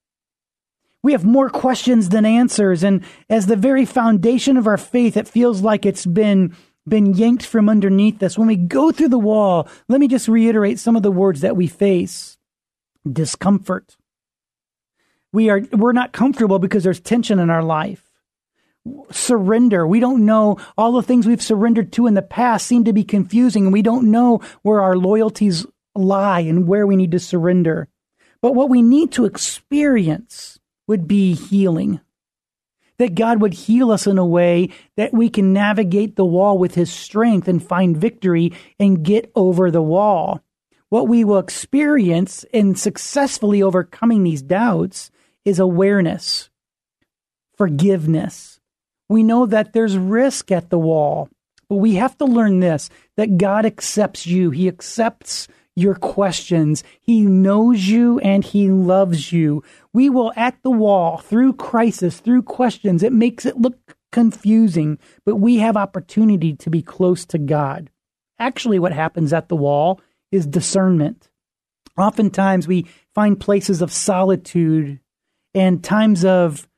We 1.02 1.12
have 1.12 1.26
more 1.26 1.50
questions 1.50 2.08
than 2.08 2.24
answers. 2.24 2.82
And 2.82 3.04
as 3.28 3.44
the 3.44 3.54
very 3.54 3.84
foundation 3.84 4.56
of 4.56 4.66
our 4.66 4.78
faith, 4.78 5.14
it 5.14 5.28
feels 5.28 5.60
like 5.60 5.84
it's 5.84 6.06
been 6.06 6.56
been 6.88 7.12
yanked 7.12 7.44
from 7.44 7.68
underneath 7.68 8.22
us. 8.22 8.38
When 8.38 8.48
we 8.48 8.56
go 8.56 8.92
through 8.92 9.10
the 9.10 9.18
wall, 9.18 9.68
let 9.88 10.00
me 10.00 10.08
just 10.08 10.26
reiterate 10.26 10.78
some 10.78 10.96
of 10.96 11.02
the 11.02 11.12
words 11.12 11.42
that 11.42 11.54
we 11.54 11.66
face. 11.66 12.38
Discomfort. 13.06 13.98
We 15.34 15.50
are 15.50 15.60
we're 15.70 15.92
not 15.92 16.14
comfortable 16.14 16.58
because 16.58 16.82
there's 16.82 16.98
tension 16.98 17.38
in 17.38 17.50
our 17.50 17.62
life. 17.62 18.05
Surrender. 19.10 19.86
We 19.86 20.00
don't 20.00 20.24
know 20.24 20.58
all 20.76 20.92
the 20.92 21.02
things 21.02 21.26
we've 21.26 21.42
surrendered 21.42 21.92
to 21.94 22.06
in 22.06 22.14
the 22.14 22.22
past 22.22 22.66
seem 22.66 22.84
to 22.84 22.92
be 22.92 23.04
confusing 23.04 23.64
and 23.64 23.72
we 23.72 23.82
don't 23.82 24.10
know 24.10 24.40
where 24.62 24.80
our 24.80 24.96
loyalties 24.96 25.66
lie 25.94 26.40
and 26.40 26.66
where 26.66 26.86
we 26.86 26.96
need 26.96 27.12
to 27.12 27.18
surrender. 27.18 27.88
But 28.42 28.54
what 28.54 28.68
we 28.70 28.82
need 28.82 29.12
to 29.12 29.24
experience 29.24 30.58
would 30.86 31.08
be 31.08 31.34
healing. 31.34 32.00
that 32.98 33.14
God 33.14 33.40
would 33.40 33.54
heal 33.54 33.90
us 33.90 34.06
in 34.06 34.18
a 34.18 34.26
way 34.26 34.70
that 34.96 35.12
we 35.12 35.28
can 35.28 35.52
navigate 35.52 36.16
the 36.16 36.24
wall 36.24 36.58
with 36.58 36.74
His 36.74 36.92
strength 36.92 37.48
and 37.48 37.62
find 37.62 37.96
victory 37.96 38.52
and 38.78 39.04
get 39.04 39.30
over 39.34 39.70
the 39.70 39.82
wall. 39.82 40.40
What 40.88 41.08
we 41.08 41.24
will 41.24 41.38
experience 41.38 42.44
in 42.52 42.74
successfully 42.74 43.62
overcoming 43.62 44.22
these 44.22 44.42
doubts 44.42 45.10
is 45.44 45.58
awareness, 45.58 46.48
forgiveness. 47.56 48.55
We 49.08 49.22
know 49.22 49.46
that 49.46 49.72
there's 49.72 49.96
risk 49.96 50.50
at 50.50 50.70
the 50.70 50.78
wall, 50.78 51.28
but 51.68 51.76
we 51.76 51.94
have 51.94 52.16
to 52.18 52.24
learn 52.24 52.60
this 52.60 52.90
that 53.16 53.38
God 53.38 53.64
accepts 53.66 54.26
you. 54.26 54.50
He 54.50 54.68
accepts 54.68 55.48
your 55.76 55.94
questions. 55.94 56.82
He 57.00 57.22
knows 57.22 57.86
you 57.86 58.18
and 58.20 58.42
he 58.42 58.70
loves 58.70 59.30
you. 59.30 59.62
We 59.92 60.08
will 60.10 60.32
at 60.34 60.60
the 60.62 60.70
wall 60.70 61.18
through 61.18 61.52
crisis, 61.54 62.18
through 62.18 62.42
questions. 62.42 63.02
It 63.02 63.12
makes 63.12 63.44
it 63.44 63.58
look 63.58 63.78
confusing, 64.10 64.98
but 65.24 65.36
we 65.36 65.58
have 65.58 65.76
opportunity 65.76 66.54
to 66.54 66.70
be 66.70 66.82
close 66.82 67.26
to 67.26 67.38
God. 67.38 67.90
Actually, 68.38 68.78
what 68.78 68.92
happens 68.92 69.32
at 69.32 69.48
the 69.48 69.56
wall 69.56 70.00
is 70.32 70.46
discernment. 70.46 71.28
Oftentimes 71.98 72.66
we 72.66 72.86
find 73.14 73.38
places 73.38 73.82
of 73.82 73.92
solitude 73.92 75.00
and 75.54 75.84
times 75.84 76.24
of 76.24 76.68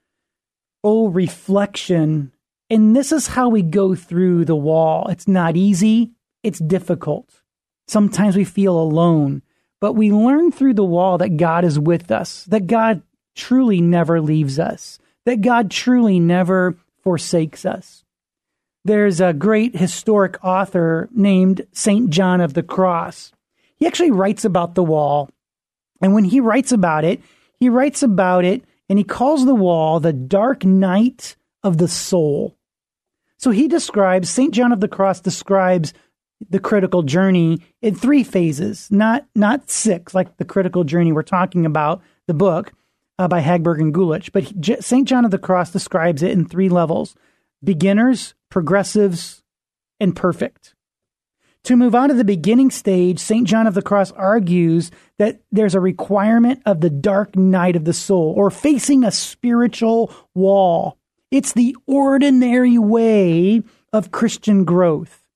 oh 0.84 1.08
reflection. 1.08 2.32
And 2.70 2.94
this 2.94 3.12
is 3.12 3.28
how 3.28 3.48
we 3.48 3.62
go 3.62 3.94
through 3.94 4.44
the 4.44 4.56
wall. 4.56 5.08
It's 5.08 5.28
not 5.28 5.56
easy, 5.56 6.12
it's 6.42 6.58
difficult. 6.58 7.42
Sometimes 7.86 8.36
we 8.36 8.44
feel 8.44 8.78
alone, 8.78 9.42
but 9.80 9.94
we 9.94 10.12
learn 10.12 10.52
through 10.52 10.74
the 10.74 10.84
wall 10.84 11.18
that 11.18 11.36
God 11.36 11.64
is 11.64 11.78
with 11.78 12.10
us, 12.10 12.44
that 12.44 12.66
God 12.66 13.02
truly 13.34 13.80
never 13.80 14.20
leaves 14.20 14.58
us, 14.58 14.98
that 15.24 15.40
God 15.40 15.70
truly 15.70 16.20
never 16.20 16.76
forsakes 17.02 17.64
us. 17.64 18.04
There's 18.84 19.20
a 19.20 19.32
great 19.32 19.76
historic 19.76 20.42
author 20.44 21.08
named 21.12 21.66
St. 21.72 22.10
John 22.10 22.40
of 22.40 22.54
the 22.54 22.62
Cross. 22.62 23.32
He 23.76 23.86
actually 23.86 24.10
writes 24.10 24.44
about 24.44 24.74
the 24.74 24.82
wall. 24.82 25.30
And 26.00 26.14
when 26.14 26.24
he 26.24 26.40
writes 26.40 26.72
about 26.72 27.04
it, 27.04 27.20
he 27.58 27.68
writes 27.68 28.02
about 28.02 28.44
it 28.44 28.64
and 28.88 28.98
he 28.98 29.04
calls 29.04 29.44
the 29.44 29.54
wall 29.54 30.00
the 30.00 30.12
dark 30.12 30.64
night 30.64 31.36
of 31.62 31.78
the 31.78 31.88
soul. 31.88 32.56
So 33.36 33.50
he 33.50 33.68
describes, 33.68 34.28
St. 34.28 34.52
John 34.52 34.72
of 34.72 34.80
the 34.80 34.88
Cross 34.88 35.20
describes 35.20 35.92
the 36.50 36.60
critical 36.60 37.02
journey 37.02 37.58
in 37.82 37.94
three 37.94 38.24
phases, 38.24 38.88
not 38.90 39.26
not 39.34 39.70
six, 39.70 40.14
like 40.14 40.36
the 40.36 40.44
critical 40.44 40.84
journey 40.84 41.12
we're 41.12 41.22
talking 41.22 41.66
about, 41.66 42.02
the 42.26 42.34
book 42.34 42.72
uh, 43.18 43.28
by 43.28 43.40
Hagberg 43.40 43.80
and 43.80 43.92
Guelich. 43.92 44.30
But 44.32 44.84
St. 44.84 45.06
John 45.06 45.24
of 45.24 45.30
the 45.30 45.38
Cross 45.38 45.72
describes 45.72 46.22
it 46.22 46.30
in 46.30 46.46
three 46.46 46.68
levels 46.68 47.14
beginners, 47.62 48.34
progressives, 48.50 49.42
and 49.98 50.14
perfect. 50.14 50.74
To 51.64 51.76
move 51.76 51.94
on 51.94 52.08
to 52.08 52.14
the 52.14 52.24
beginning 52.24 52.70
stage, 52.70 53.18
St. 53.18 53.46
John 53.46 53.66
of 53.66 53.74
the 53.74 53.82
Cross 53.82 54.12
argues 54.12 54.90
that 55.18 55.40
there's 55.52 55.74
a 55.74 55.80
requirement 55.80 56.62
of 56.64 56.80
the 56.80 56.90
dark 56.90 57.36
night 57.36 57.76
of 57.76 57.84
the 57.84 57.92
soul 57.92 58.32
or 58.36 58.50
facing 58.50 59.04
a 59.04 59.10
spiritual 59.10 60.12
wall. 60.34 60.96
It's 61.30 61.52
the 61.52 61.76
ordinary 61.86 62.78
way 62.78 63.62
of 63.92 64.10
Christian 64.10 64.64
growth. 64.64 65.26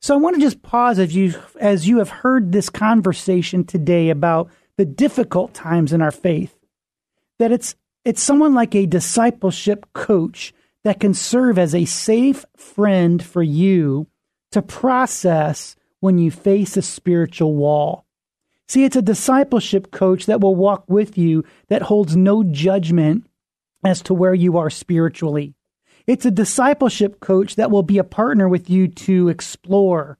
So 0.00 0.14
I 0.14 0.18
want 0.18 0.36
to 0.36 0.40
just 0.40 0.62
pause 0.62 0.98
as 0.98 1.14
you 1.14 1.34
as 1.60 1.86
you 1.86 1.98
have 1.98 2.08
heard 2.08 2.52
this 2.52 2.70
conversation 2.70 3.64
today 3.64 4.08
about 4.08 4.50
the 4.78 4.86
difficult 4.86 5.52
times 5.52 5.92
in 5.92 6.00
our 6.00 6.10
faith. 6.10 6.56
That 7.38 7.52
it's 7.52 7.74
it's 8.04 8.22
someone 8.22 8.54
like 8.54 8.74
a 8.74 8.86
discipleship 8.86 9.86
coach 9.92 10.54
that 10.84 11.00
can 11.00 11.12
serve 11.12 11.58
as 11.58 11.74
a 11.74 11.84
safe 11.84 12.46
friend 12.56 13.22
for 13.22 13.42
you 13.42 14.06
to 14.52 14.62
process 14.62 15.76
when 16.00 16.18
you 16.18 16.30
face 16.30 16.76
a 16.76 16.82
spiritual 16.82 17.54
wall. 17.54 18.06
See, 18.68 18.84
it's 18.84 18.96
a 18.96 19.02
discipleship 19.02 19.90
coach 19.90 20.26
that 20.26 20.40
will 20.40 20.54
walk 20.54 20.84
with 20.88 21.18
you 21.18 21.44
that 21.68 21.82
holds 21.82 22.16
no 22.16 22.44
judgment 22.44 23.26
as 23.84 24.00
to 24.02 24.14
where 24.14 24.34
you 24.34 24.58
are 24.58 24.70
spiritually. 24.70 25.54
It's 26.06 26.24
a 26.24 26.30
discipleship 26.30 27.20
coach 27.20 27.56
that 27.56 27.70
will 27.70 27.82
be 27.82 27.98
a 27.98 28.04
partner 28.04 28.48
with 28.48 28.70
you 28.70 28.88
to 28.88 29.28
explore, 29.28 30.18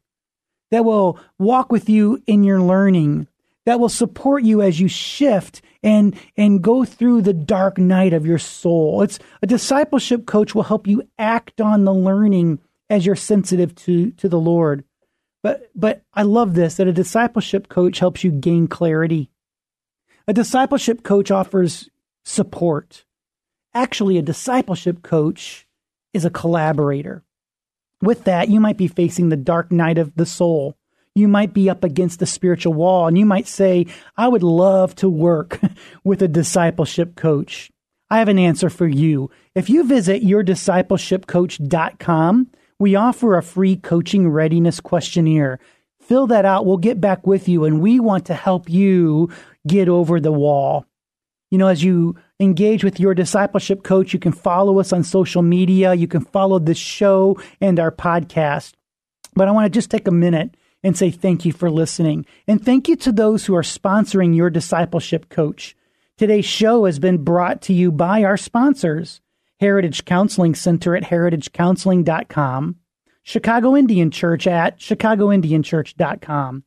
that 0.71 0.85
will 0.85 1.19
walk 1.39 1.73
with 1.73 1.89
you 1.89 2.23
in 2.27 2.45
your 2.45 2.61
learning, 2.61 3.29
that 3.67 3.81
will 3.81 3.89
support 3.89 4.43
you 4.43 4.63
as 4.63 4.81
you 4.81 4.89
shift 4.89 5.63
and 5.83 6.19
and 6.37 6.63
go 6.63 6.85
through 6.85 7.23
the 7.23 7.33
dark 7.33 7.79
night 7.79 8.13
of 8.13 8.27
your 8.27 8.39
soul. 8.39 9.03
It's 9.03 9.19
a 9.43 9.47
discipleship 9.47 10.27
coach 10.27 10.55
will 10.55 10.65
help 10.65 10.87
you 10.87 11.03
act 11.19 11.61
on 11.61 11.85
the 11.85 11.95
learning 11.95 12.59
as 12.91 13.07
you're 13.07 13.17
sensitive 13.17 13.75
to 13.77 14.11
to 14.13 14.29
the 14.29 14.41
Lord. 14.41 14.85
But 15.43 15.71
but 15.75 16.03
I 16.13 16.23
love 16.23 16.55
this 16.55 16.75
that 16.75 16.89
a 16.89 16.93
discipleship 16.93 17.69
coach 17.69 18.01
helps 18.01 18.23
you 18.23 18.31
gain 18.31 18.67
clarity. 18.67 19.31
A 20.29 20.35
discipleship 20.35 21.03
coach 21.03 21.31
offers 21.31 21.89
support. 22.25 23.05
Actually, 23.73 24.19
a 24.19 24.23
discipleship 24.23 25.03
coach 25.03 25.67
is 26.13 26.25
a 26.25 26.31
collaborator. 26.31 27.23
With 28.03 28.25
that, 28.25 28.49
you 28.49 28.59
might 28.61 28.77
be 28.77 28.89
facing 28.89 29.29
the 29.29 29.37
dark 29.37 29.71
night 29.71 29.99
of 29.99 30.13
the 30.17 30.27
soul. 30.27 30.77
You 31.15 31.29
might 31.29 31.53
be 31.53 31.71
up 31.71 31.85
against 31.85 32.19
the 32.19 32.27
spiritual 32.27 32.75
wall 32.75 33.07
and 33.07 33.17
you 33.19 33.27
might 33.27 33.47
say, 33.47 33.87
I 34.17 34.27
would 34.29 34.43
love 34.43 34.97
to 34.97 35.09
work 35.09 35.61
with 36.05 36.21
a 36.23 36.29
discipleship 36.29 37.15
coach. 37.17 37.71
I 38.09 38.19
have 38.19 38.29
an 38.29 38.39
answer 38.39 38.71
for 38.71 38.89
you. 38.89 39.31
If 39.55 39.69
you 39.71 39.85
visit 39.85 40.25
yourdiscipleshipcoach.com, 40.25 42.51
we 42.81 42.97
offer 42.97 43.37
a 43.37 43.43
free 43.43 43.77
coaching 43.77 44.29
readiness 44.29 44.81
questionnaire. 44.81 45.61
Fill 46.01 46.27
that 46.27 46.45
out. 46.45 46.67
We'll 46.67 46.79
get 46.79 47.01
back 47.01 47.27
with 47.27 47.49
you 47.49 47.65
and 47.65 47.81
we 47.81 48.01
want 48.01 48.27
to 48.27 48.35
help 48.35 48.69
you 48.69 49.31
get 49.67 49.89
over 49.89 50.19
the 50.19 50.33
wall. 50.33 50.87
You 51.53 51.59
know, 51.59 51.69
as 51.69 51.85
you 51.85 52.17
engage 52.41 52.83
with 52.83 52.99
your 52.99 53.15
discipleship 53.15 53.85
coach. 53.85 54.13
You 54.13 54.19
can 54.19 54.33
follow 54.33 54.81
us 54.81 54.93
on 54.93 55.05
social 55.05 55.43
media. 55.43 55.95
You 55.95 56.09
can 56.09 56.25
follow 56.25 56.59
this 56.59 56.79
show 56.79 57.41
and 57.61 57.79
our 57.79 57.93
podcast. 57.93 58.73
But 59.35 59.47
I 59.47 59.53
want 59.53 59.67
to 59.67 59.79
just 59.79 59.91
take 59.91 60.09
a 60.09 60.13
minute 60.13 60.57
and 60.83 60.97
say 60.97 61.11
thank 61.11 61.45
you 61.45 61.53
for 61.53 61.71
listening. 61.71 62.25
And 62.49 62.65
thank 62.65 62.89
you 62.89 62.97
to 62.97 63.13
those 63.13 63.45
who 63.45 63.55
are 63.55 63.63
sponsoring 63.63 64.35
your 64.35 64.51
discipleship 64.51 65.29
coach. 65.29 65.77
Today's 66.17 66.47
show 66.47 66.87
has 66.87 66.99
been 66.99 67.23
brought 67.23 67.63
to 67.63 67.73
you 67.73 67.93
by 67.93 68.25
our 68.25 68.37
sponsors 68.37 69.21
Heritage 69.61 70.07
Counseling 70.07 70.55
Center 70.55 70.97
at 70.97 71.05
heritagecounseling.com, 71.05 72.77
Chicago 73.23 73.77
Indian 73.77 74.11
Church 74.11 74.47
at 74.47 74.79
chicagoindianchurch.com, 74.79 76.65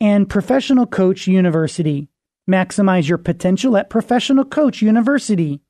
and 0.00 0.28
Professional 0.30 0.86
Coach 0.86 1.26
University. 1.26 2.08
Maximize 2.48 3.08
your 3.08 3.18
potential 3.18 3.76
at 3.76 3.90
Professional 3.90 4.44
Coach 4.44 4.80
University, 4.80 5.60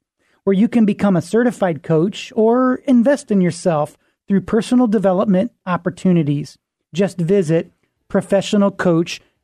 where 0.44 0.53
you 0.55 0.68
can 0.68 0.85
become 0.85 1.16
a 1.16 1.23
certified 1.23 1.83
coach 1.83 2.31
or 2.37 2.77
invest 2.87 3.31
in 3.31 3.40
yourself 3.40 3.96
through 4.29 4.42
personal 4.42 4.87
development 4.87 5.53
opportunities. 5.64 6.59
Just 6.92 7.18
visit 7.18 7.73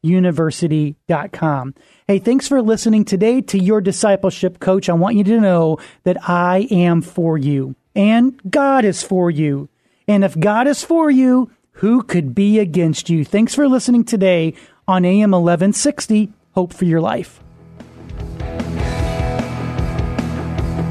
professionalcoachuniversity.com. 0.07 1.75
Hey, 2.07 2.19
thanks 2.19 2.49
for 2.49 2.63
listening 2.63 3.05
today 3.05 3.41
to 3.43 3.59
your 3.59 3.81
discipleship 3.81 4.61
coach. 4.61 4.89
I 4.89 4.93
want 4.95 5.17
you 5.17 5.25
to 5.25 5.41
know 5.41 5.79
that 6.05 6.29
I 6.29 6.69
am 6.71 7.03
for 7.03 7.37
you 7.37 7.75
and 7.95 8.41
God 8.51 8.85
is 8.85 9.03
for 9.03 9.31
you. 9.31 9.69
And 10.07 10.23
if 10.23 10.39
God 10.39 10.69
is 10.69 10.85
for 10.85 11.11
you, 11.11 11.51
who 11.73 12.03
could 12.03 12.35
be 12.35 12.59
against 12.59 13.11
you? 13.11 13.25
Thanks 13.25 13.55
for 13.55 13.69
listening 13.69 14.05
today 14.05 14.55
on 14.87 15.05
AM 15.05 15.33
1160 15.33 16.33
hope 16.57 16.73
for 16.73 16.87
your 16.87 17.01
life. 17.03 17.43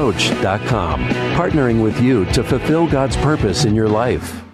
yourdiscipleshipcoach.com, 0.00 1.00
partnering 1.36 1.82
with 1.82 2.00
you 2.00 2.24
to 2.26 2.42
fulfill 2.42 2.86
God's 2.86 3.16
purpose 3.16 3.64
in 3.64 3.74
your 3.74 3.88
life. 3.88 4.49